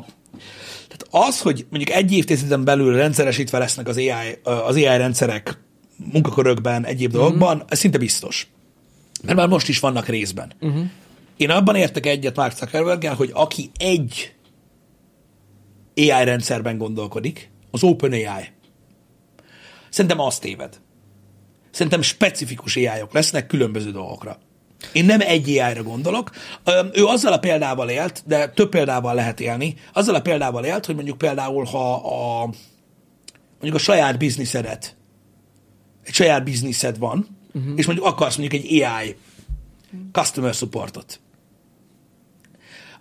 [0.88, 5.58] tehát az, hogy mondjuk egy évtizeden belül rendszeresítve lesznek az AI, az AI rendszerek
[6.12, 8.46] munkakörökben, egyéb dolgokban, ez szinte biztos.
[9.22, 10.52] Mert már most is vannak részben.
[10.60, 10.84] Uh-huh.
[11.36, 14.34] Én abban értek egyet Mark zuckerberg hogy aki egy
[15.96, 18.44] AI rendszerben gondolkodik, az OpenAI,
[19.88, 20.80] szerintem azt téved.
[21.70, 24.38] Szerintem specifikus AI-ok lesznek különböző dolgokra.
[24.92, 26.30] Én nem egy AI-ra gondolok.
[26.92, 29.74] Ő azzal a példával élt, de több példával lehet élni.
[29.92, 32.50] Azzal a példával élt, hogy mondjuk például, ha a,
[33.50, 34.96] mondjuk a saját bizniszedet,
[36.04, 37.72] egy saját bizniszed van, uh-huh.
[37.76, 39.16] és mondjuk akarsz mondjuk egy AI
[40.12, 41.20] customer supportot,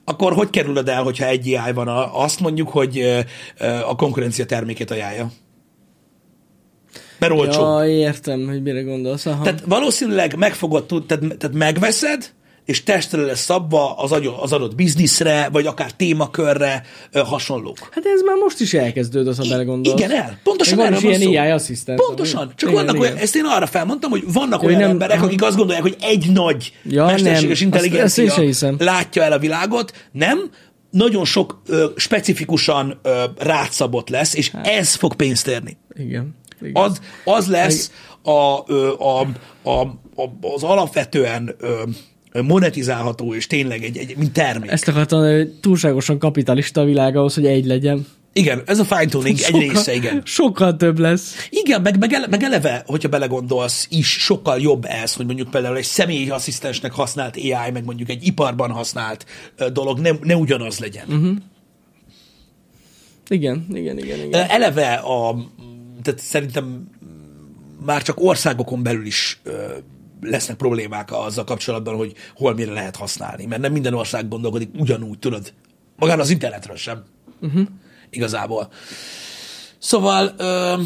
[0.10, 1.88] akkor hogy kerülöd el, hogyha egy AI van?
[1.88, 3.24] A- Azt mondjuk, hogy
[3.88, 5.32] a konkurencia termékét ajánlja.
[7.20, 7.62] Mert olcsó.
[7.62, 9.26] Ja, értem, hogy mire gondolsz.
[9.26, 9.44] Aha.
[9.44, 12.34] Tehát valószínűleg meg fogod tud, tehát, tehát megveszed,
[12.70, 14.12] és testre lesz szabva az,
[14.42, 17.78] az adott bizniszre, vagy akár témakörre hasonlók.
[17.92, 20.00] Hát ez már most is elkezdődött, ha belegondolsz.
[20.00, 20.40] Igen, el.
[20.44, 21.38] Pontosan erről is van ilyen szó.
[21.40, 22.00] AI asszisztent.
[22.06, 22.42] Pontosan.
[22.42, 23.08] ami- Csak igen, vannak igen.
[23.12, 26.32] olyan, ezt én arra felmondtam, hogy vannak olyan nem- emberek, akik azt gondolják, hogy egy
[26.32, 27.52] nagy Ja, mesterséges nem.
[27.52, 28.76] Azt- intelligencia sem hiszem.
[28.80, 30.08] látja el a világot.
[30.12, 30.50] Nem,
[30.92, 34.68] nagyon sok ö, specifikusan ö, rátszabott lesz, és Hát.
[34.68, 35.78] ez fog pénzt érni.
[35.94, 36.36] Igen.
[36.62, 36.84] igen.
[36.84, 37.92] Az, az lesz
[38.24, 39.20] a, ö, a,
[39.70, 39.80] a,
[40.16, 41.82] a, az alapvetően ö,
[42.42, 44.72] monetizálható, és tényleg egy, egy mint termék.
[44.72, 48.06] Ezt akartam, hogy túlságosan kapitalista a világ ahhoz, hogy egy legyen.
[48.34, 50.22] Igen, ez a fine-tuning egy része, igen.
[50.26, 51.48] Sokkal több lesz.
[51.50, 55.78] Igen, meg, meg, ele, meg eleve, hogyha belegondolsz, is sokkal jobb ez, hogy mondjuk például
[55.78, 59.26] egy személyi asszisztensnek használt AI, meg mondjuk egy iparban használt
[59.74, 61.06] dolog ne, ne ugyanaz legyen.
[61.08, 61.36] Uh-huh.
[63.28, 64.50] Igen, igen, igen, igen.
[64.50, 65.46] Eleve a,
[66.02, 66.90] tehát szerintem
[67.86, 69.42] már csak országokon belül is
[70.22, 75.20] lesznek problémák azzal kapcsolatban, hogy hol mire lehet használni, mert nem minden ország gondolkodik ugyanúgy,
[75.20, 75.54] tudod,
[75.96, 77.04] magán az internetről sem.
[77.42, 77.68] Uh-huh.
[78.10, 78.72] Igazából.
[79.78, 80.82] Szóval, ö,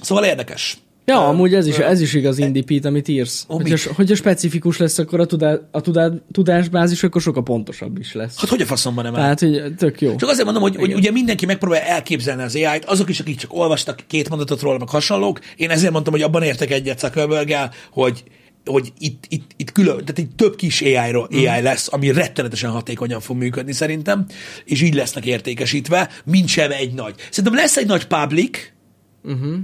[0.00, 0.78] szóval érdekes.
[1.06, 3.46] Ja, Ö, amúgy ez is, ez is igaz indipít, amit írsz.
[3.48, 8.12] Ó, Hogyha, hogyha specifikus lesz, akkor a, tudá, a tudá, tudásbázis, akkor sokkal pontosabb is
[8.12, 8.40] lesz.
[8.40, 9.34] Hát hogy a faszomban nem áll?
[9.34, 10.16] Tehát, hogy tök jó.
[10.16, 13.54] Csak azért mondom, hogy, hogy ugye mindenki megpróbálja elképzelni az AI-t, azok is, akik csak
[13.54, 15.40] olvastak két mondatot róla, meg hasonlók.
[15.56, 17.54] Én ezért mondtam, hogy abban értek egyet zuckerberg
[17.90, 18.24] hogy
[18.64, 23.20] hogy itt, itt, itt külön, tehát itt több kis AI-ról, AI lesz, ami rettenetesen hatékonyan
[23.20, 24.26] fog működni szerintem,
[24.64, 27.14] és így lesznek értékesítve, mint sem egy nagy.
[27.30, 28.58] Szerintem lesz egy nagy public,
[29.26, 29.56] Uh-huh.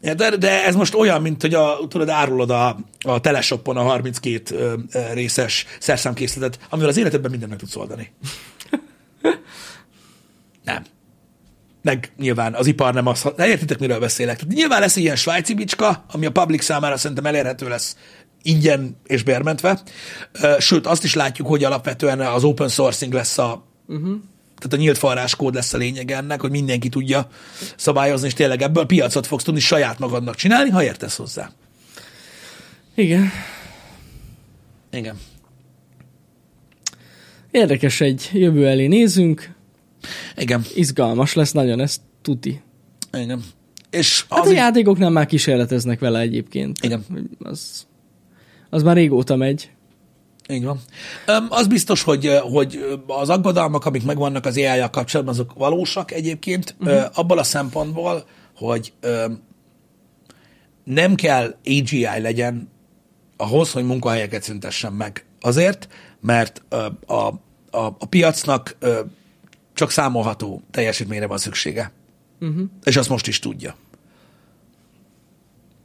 [0.00, 4.56] De, de ez most olyan, mint hogy a, tudod, árulod a, a teleshoppon a 32
[4.56, 8.12] ö, ö, részes szerszámkészletet, amivel az életedben mindent meg tudsz oldani.
[10.64, 10.84] Nem.
[11.82, 14.38] Meg nyilván az ipar nem az, de értitek, miről beszélek.
[14.38, 17.96] Tehát nyilván lesz ilyen svájci bicska, ami a public számára szerintem elérhető lesz
[18.42, 19.80] ingyen és bérmentve.
[20.58, 24.16] Sőt, azt is látjuk, hogy alapvetően az open sourcing lesz a, uh-huh.
[24.60, 27.28] Tehát a nyílt forráskód lesz a lényeg ennek, hogy mindenki tudja
[27.76, 31.50] szabályozni, és tényleg ebből piacot fogsz tudni saját magadnak csinálni, ha értesz hozzá.
[32.94, 33.30] Igen.
[34.92, 35.18] Igen.
[37.50, 39.54] Érdekes egy jövő elé nézünk.
[40.36, 40.62] Igen.
[40.74, 42.62] Izgalmas lesz nagyon, ez tuti.
[43.12, 43.42] Igen.
[43.90, 46.78] És Hát az a is- játékoknál már kísérleteznek vele egyébként.
[46.84, 47.04] Igen.
[47.38, 47.86] Az,
[48.70, 49.70] az már régóta megy.
[50.50, 50.80] Így van.
[51.48, 57.04] Az biztos, hogy, hogy az aggodalmak, amik megvannak az ai kapcsolatban, azok valósak egyébként, uh-huh.
[57.14, 58.24] abban a szempontból,
[58.56, 58.92] hogy
[60.84, 62.70] nem kell AGI legyen
[63.36, 65.24] ahhoz, hogy munkahelyeket szüntessen meg.
[65.40, 65.88] Azért,
[66.20, 66.62] mert
[67.06, 67.34] a, a,
[67.70, 68.76] a piacnak
[69.74, 71.92] csak számolható teljesítményre van szüksége.
[72.40, 72.62] Uh-huh.
[72.84, 73.76] És azt most is tudja.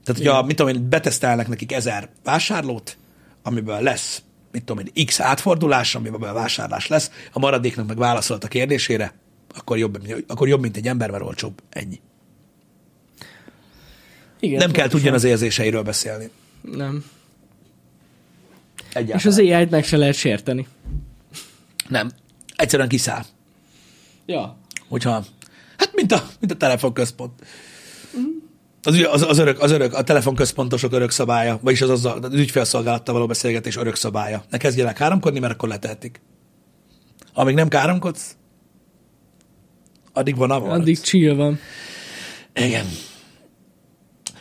[0.03, 2.97] Tehát, hogyha, mit tudom én, betesztelnek nekik ezer vásárlót,
[3.43, 4.21] amiből lesz,
[4.55, 9.13] mit tudom én, x átfordulás, amiből vásárlás lesz, a maradéknak meg válaszolt a kérdésére,
[9.55, 11.61] akkor jobb, akkor jobb, mint egy ember, mert olcsóbb.
[11.69, 11.99] Ennyi.
[14.39, 16.29] Igen, Nem kell tudjon az érzéseiről beszélni.
[16.61, 17.05] Nem.
[18.87, 19.17] Egyáltalán.
[19.17, 20.67] És az AI-t meg se lehet sérteni.
[21.87, 22.11] Nem.
[22.55, 23.23] Egyszerűen kiszáll.
[24.25, 24.57] Ja.
[24.87, 25.25] Hogyha,
[25.77, 27.45] hát mint a, mint a telefonközpont.
[28.85, 33.13] Az, az, az, örök, az örök, a telefonközpontosok örök szabálya, vagyis az, az, az ügyfélszolgálattal
[33.13, 34.43] való beszélgetés örök szabálya.
[34.49, 36.21] Ne kezdjenek káromkodni, mert akkor letehetik.
[37.33, 38.35] Amíg nem káromkodsz,
[40.13, 40.71] addig van avval.
[40.71, 41.59] Addig chill van.
[42.53, 42.85] Igen.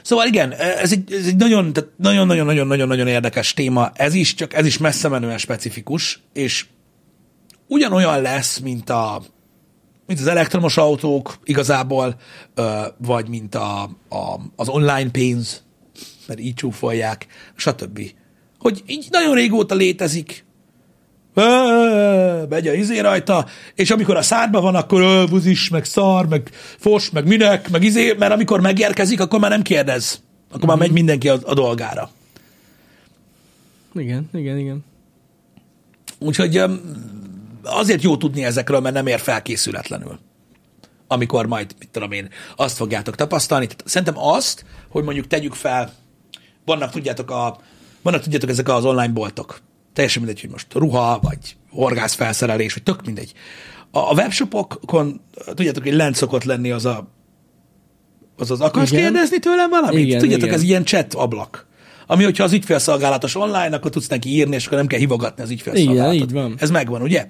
[0.02, 3.92] Szóval igen, ez egy, ez egy nagyon, tehát nagyon-nagyon-nagyon-nagyon érdekes téma.
[3.94, 6.66] Ez is, csak ez is messze menően specifikus, és
[7.66, 9.22] ugyanolyan lesz, mint a
[10.06, 12.16] mint az elektromos autók igazából,
[12.96, 15.62] vagy mint a, a, az online pénz,
[16.26, 17.26] mert így csúfolják,
[17.56, 18.00] stb.
[18.58, 20.44] Hogy így nagyon régóta létezik,
[22.48, 27.10] megy a izé rajta, és amikor a szádba van, akkor buzis, meg szar, meg fos,
[27.10, 30.22] meg minek, meg izé, mert amikor megérkezik, akkor már nem kérdez.
[30.50, 32.10] Akkor már megy mindenki a, a dolgára.
[33.94, 34.84] Igen, igen, igen.
[36.18, 36.62] Úgyhogy
[37.64, 40.18] azért jó tudni ezekről, mert nem ér felkészületlenül.
[41.06, 43.66] Amikor majd, mit tudom én, azt fogjátok tapasztalni.
[43.66, 45.92] Tehát szerintem azt, hogy mondjuk tegyük fel,
[46.64, 47.58] vannak, tudjátok, a,
[48.02, 49.60] vannak, tudjátok, ezek az online boltok.
[49.92, 53.32] Teljesen mindegy, hogy most ruha, vagy horgászfelszerelés, vagy tök mindegy.
[53.90, 55.20] A, a webshopokon,
[55.54, 57.12] tudjátok, hogy lent szokott lenni az a
[58.36, 59.02] az az akarsz Igen.
[59.02, 60.06] kérdezni tőlem valamit?
[60.06, 60.58] Igen, Tudjátok, igen.
[60.58, 61.66] ez ilyen chat ablak.
[62.06, 65.50] Ami, hogyha az ügyfélszolgálatos online, akkor tudsz neki írni, és akkor nem kell hívogatni az
[65.50, 66.14] ügyfélszolgálatot.
[66.14, 66.54] Igen, így van.
[66.58, 67.26] Ez megvan, ugye?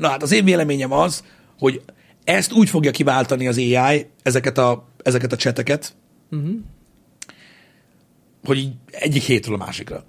[0.00, 1.24] Na hát az én véleményem az,
[1.58, 1.82] hogy
[2.24, 5.94] ezt úgy fogja kiváltani az AI, ezeket a, ezeket a cseteket,
[6.30, 6.50] uh-huh.
[8.44, 10.04] hogy így egyik hétről a másikra.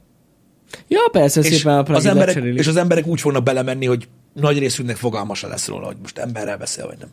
[0.88, 2.60] Ja, persze, És szépen a az, emberek, lecserélik.
[2.60, 6.18] és az emberek úgy fognak belemenni, hogy nagy részünknek fogalma se lesz róla, hogy most
[6.18, 7.10] emberrel beszél, vagy nem.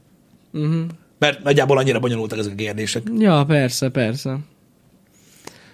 [0.64, 0.86] Uh-huh.
[1.18, 3.02] Mert nagyjából annyira bonyolultak ezek a kérdések.
[3.18, 4.38] Ja, persze, persze.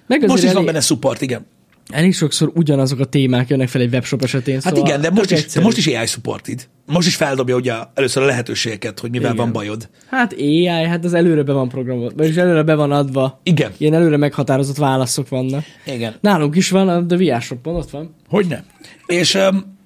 [0.06, 1.46] Meg Most is van elég, benne support, igen.
[1.92, 4.54] Elég sokszor ugyanazok a témák jönnek fel egy webshop esetén.
[4.54, 6.68] Hát szóval igen, de most is, de most is AI supported.
[6.86, 9.44] Most is feldobja ugye először a lehetőségeket, hogy mivel Igen.
[9.44, 9.88] van bajod.
[10.06, 13.40] Hát AI, hát az előre be van programolva, vagyis előre be van adva.
[13.42, 13.72] Igen.
[13.76, 15.64] Ilyen előre meghatározott válaszok vannak.
[15.86, 16.14] Igen.
[16.20, 18.14] Nálunk is van, a The VR Shopon ott van.
[18.28, 18.64] Hogyne.
[19.06, 19.76] És um,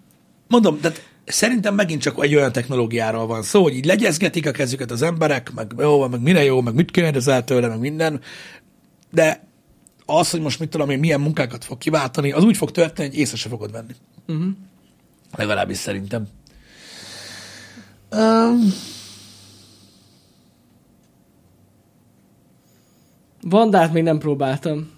[0.48, 4.90] mondom, tehát szerintem megint csak egy olyan technológiáról van szó, hogy így legyezgetik a kezüket
[4.90, 8.20] az emberek, meg jó meg mire jó, meg mit kérdezel tőle, meg minden,
[9.10, 9.47] de
[10.10, 13.18] az, hogy most mit tudom én, milyen munkákat fog kiváltani, az úgy fog történni, hogy
[13.18, 13.92] észre se fogod venni.
[14.28, 14.48] Uh-huh.
[15.36, 16.28] Legalábbis szerintem.
[18.10, 18.72] Um,
[23.42, 24.90] Vandát még nem próbáltam.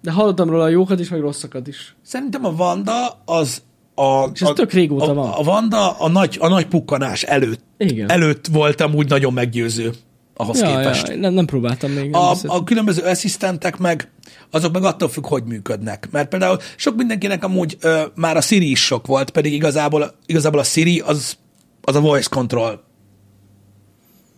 [0.00, 1.96] De hallottam róla a jókat is, meg rosszakat is.
[2.02, 3.62] Szerintem a Vanda az
[3.94, 5.30] a, És ez a, tök régóta a, van.
[5.30, 8.10] A Vanda a nagy, a nagy pukkanás előtt, Igen.
[8.10, 9.92] előtt voltam úgy nagyon meggyőző
[10.34, 11.08] ahhoz Ja, képest.
[11.08, 12.10] ja, nem, nem próbáltam még.
[12.10, 14.10] Nem A, a különböző asszisztentek meg,
[14.50, 16.08] azok meg attól függ, hogy működnek.
[16.10, 20.60] Mert például sok mindenkinek amúgy ö, már a Siri is sok volt, pedig igazából, igazából
[20.60, 21.36] a Siri az,
[21.82, 22.84] az a voice control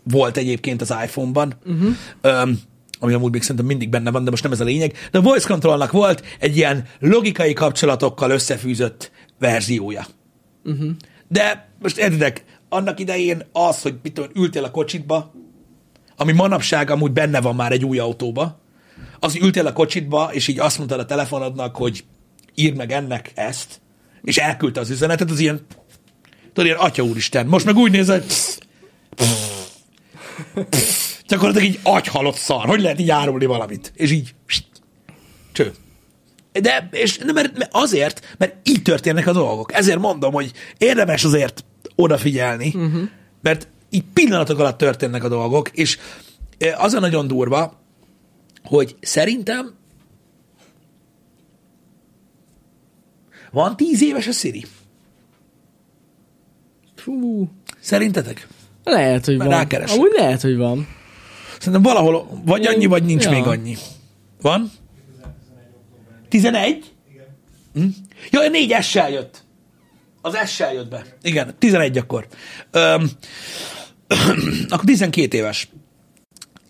[0.04, 1.94] volt egyébként az iPhone-ban, uh-huh.
[2.20, 2.60] Öm,
[2.98, 4.92] ami amúgy még szerintem mindig benne van, de most nem ez a lényeg.
[5.10, 10.06] De a voice controlnak volt egy ilyen logikai kapcsolatokkal összefűzött verziója.
[10.64, 10.90] Uh-huh.
[11.28, 15.32] De most értitek, annak idején az, hogy mit tudom, ültél a kocsitba,
[16.16, 18.62] ami manapság amúgy benne van már egy új autóba,
[19.20, 22.04] az, ültél a kocsitba, és így azt mondtad a telefonodnak, hogy
[22.54, 23.80] írd meg ennek ezt,
[24.22, 25.66] és elküldte az üzenetet, az ilyen,
[26.52, 27.46] tudod, ilyen atya úristen.
[27.46, 28.58] Most meg úgy néz, hogy psz,
[29.16, 29.72] psz,
[30.68, 32.66] psz, gyakorlatilag így agyhalott szar.
[32.66, 33.92] Hogy lehet így árulni valamit?
[33.94, 34.64] És így, pst,
[35.52, 35.72] cső.
[36.52, 39.72] De, és de mert, mert azért, mert így történnek a dolgok.
[39.72, 43.08] Ezért mondom, hogy érdemes azért odafigyelni, uh-huh.
[43.42, 45.98] mert így pillanatok alatt történnek a dolgok, és
[46.58, 47.80] eh, az a nagyon durva,
[48.64, 49.74] hogy szerintem
[53.50, 54.64] van tíz éves a Siri.
[56.94, 57.48] Fú,
[57.80, 58.48] Szerintetek?
[58.84, 59.48] lehet, hogy van.
[59.48, 59.96] Rákeresek.
[59.96, 60.88] Amúgy lehet, hogy van.
[61.58, 63.30] Szerintem valahol vagy annyi, vagy nincs Ja.
[63.30, 63.76] még annyi.
[64.40, 64.70] Van?
[66.28, 66.92] 11?
[67.74, 67.86] Hm?
[68.30, 69.44] Jó, a 4 S-sel jött.
[70.22, 71.04] Az S-sel jött be.
[71.22, 72.26] Igen, 11 akkor.
[72.70, 73.10] Öm,
[74.68, 75.68] akkor 12 éves.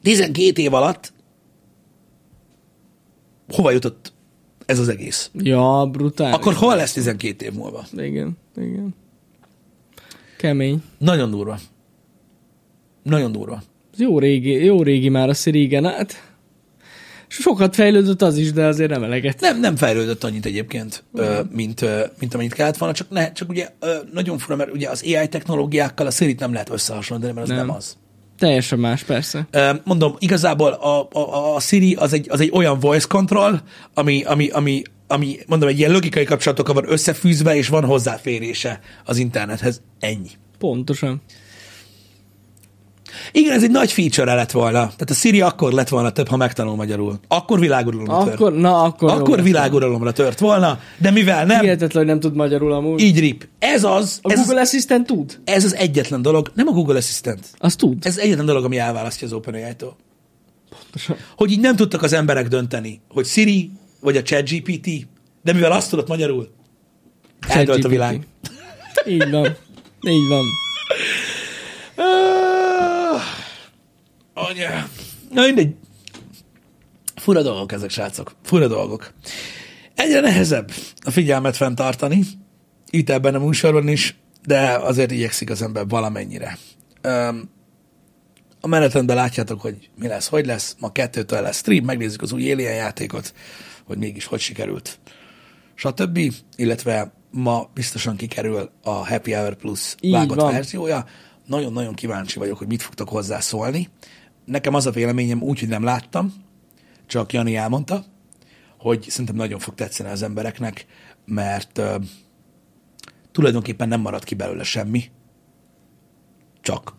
[0.02, 1.12] 12 év alatt
[3.48, 4.12] hova jutott
[4.66, 5.30] ez az egész?
[5.34, 6.34] Ja, brutális.
[6.34, 7.86] Akkor hol lesz 12 év múlva?
[7.96, 8.94] Igen, igen.
[10.38, 10.82] Kemény.
[10.98, 11.58] Nagyon durva.
[13.02, 13.62] Nagyon durva.
[13.96, 15.84] Jó régi, jó régi már a Siri, igen.
[15.84, 16.33] Hát
[17.40, 19.40] sokat fejlődött az is, de azért nem eleget.
[19.40, 21.84] Nem, nem fejlődött annyit egyébként, ö, mint,
[22.18, 23.68] mint amennyit kellett volna, csak, ne, csak ugye
[24.12, 27.66] nagyon fura, mert ugye az AI technológiákkal a Siri-t nem lehet összehasonlítani, mert az nem,
[27.66, 27.76] Nem.
[27.76, 27.96] az.
[28.38, 29.48] Teljesen más, persze.
[29.84, 33.62] Mondom, igazából a, a, a Siri az egy, az egy olyan voice control,
[33.94, 39.16] ami, ami, ami, ami, mondom, egy ilyen logikai kapcsolatokkal van összefűzve, és van hozzáférése az
[39.16, 39.82] internethez.
[39.98, 40.30] Ennyi.
[40.58, 41.22] Pontosan.
[43.32, 44.78] Igen, ez egy nagy feature lett volna.
[44.78, 47.18] Tehát a Siri akkor lett volna több, ha megtanul magyarul.
[47.28, 48.34] Akkor világuralomra tört.
[48.34, 52.72] Akkor, na, akkor, Akkor világuralomra tört volna, de mivel nem, Hihetetlen, hogy nem tud magyarul
[52.72, 53.00] amúgy.
[53.00, 53.48] így rip.
[53.58, 55.40] Ez az, a ez, Google az, Assistant tud?
[55.44, 57.40] ez az egyetlen dolog, nem a Google Assistant.
[57.58, 58.06] Az tud.
[58.06, 59.96] Ez egyetlen dolog, ami elválasztja az OpenAI-tól.
[60.70, 61.16] Pontosan.
[61.36, 63.70] Hogy így nem tudtak az emberek dönteni, hogy Siri
[64.00, 64.88] vagy a ChatGPT,
[65.42, 66.48] de mivel azt tudott magyarul,
[67.48, 68.26] eldölt a világ.
[69.06, 69.56] Így van.
[70.00, 70.44] Így van.
[74.54, 74.88] Anya.
[75.30, 75.74] Na mindegy.
[77.16, 78.34] Fura dolgok ezek, srácok.
[78.42, 79.12] Fura dolgok.
[79.94, 80.70] Egyre nehezebb
[81.04, 82.22] a figyelmet fenntartani,
[82.90, 84.16] itt ebben a műsorban is,
[84.46, 86.58] de azért igyekszik az ember valamennyire.
[87.00, 87.50] Öm,
[88.60, 90.76] a menetrendben látjátok, hogy mi lesz, hogy lesz.
[90.78, 93.34] Ma kettőtől lesz stream, megnézzük az új Alien játékot,
[93.84, 94.98] hogy mégis hogy sikerült.
[95.74, 96.32] Stb.
[96.56, 100.52] Illetve ma biztosan kikerül a Happy Hour Plus Így vágott van.
[100.52, 101.04] verziója.
[101.46, 103.88] Nagyon-nagyon kíváncsi vagyok, hogy mit fogtok hozzá szólni.
[104.44, 106.34] Nekem az a véleményem úgy, hogy nem láttam,
[107.06, 108.04] csak Jani elmondta,
[108.78, 110.86] hogy szerintem nagyon fog tetszeni az embereknek,
[111.24, 111.94] mert uh,
[113.32, 115.10] tulajdonképpen nem marad ki belőle semmi,
[116.60, 116.94] csak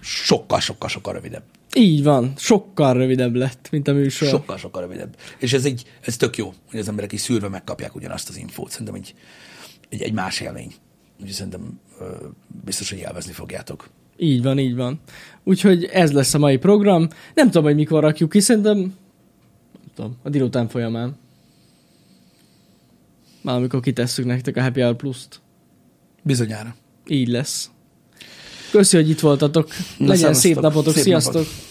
[0.00, 1.44] sokkal-sokkal-sokkal rövidebb.
[1.74, 4.28] Így van, sokkal rövidebb lett, mint a műsor.
[4.28, 5.16] Sokkal-sokkal rövidebb.
[5.38, 8.70] És ez, egy, ez tök jó, hogy az emberek is szűrve megkapják ugyanazt az infót.
[8.70, 9.14] Szerintem egy,
[9.88, 10.74] egy, egy más élmény.
[11.16, 12.26] Úgyhogy szerintem ö,
[12.64, 13.88] biztos, hogy élvezni fogjátok.
[14.16, 15.00] Így van, így van.
[15.44, 17.08] Úgyhogy ez lesz a mai program.
[17.34, 18.94] Nem tudom, hogy mikor rakjuk ki, szerintem nem
[19.94, 21.16] tudom, a délután folyamán.
[23.42, 25.40] Már amikor kitesszük nektek a Happy Hour Plus-t.
[26.22, 26.76] Bizonyára.
[27.06, 27.70] Így lesz.
[28.70, 29.68] Köszi, hogy itt voltatok.
[29.98, 30.94] Legyen szép napotok.
[30.94, 31.34] Szép Sziasztok.
[31.34, 31.65] napot.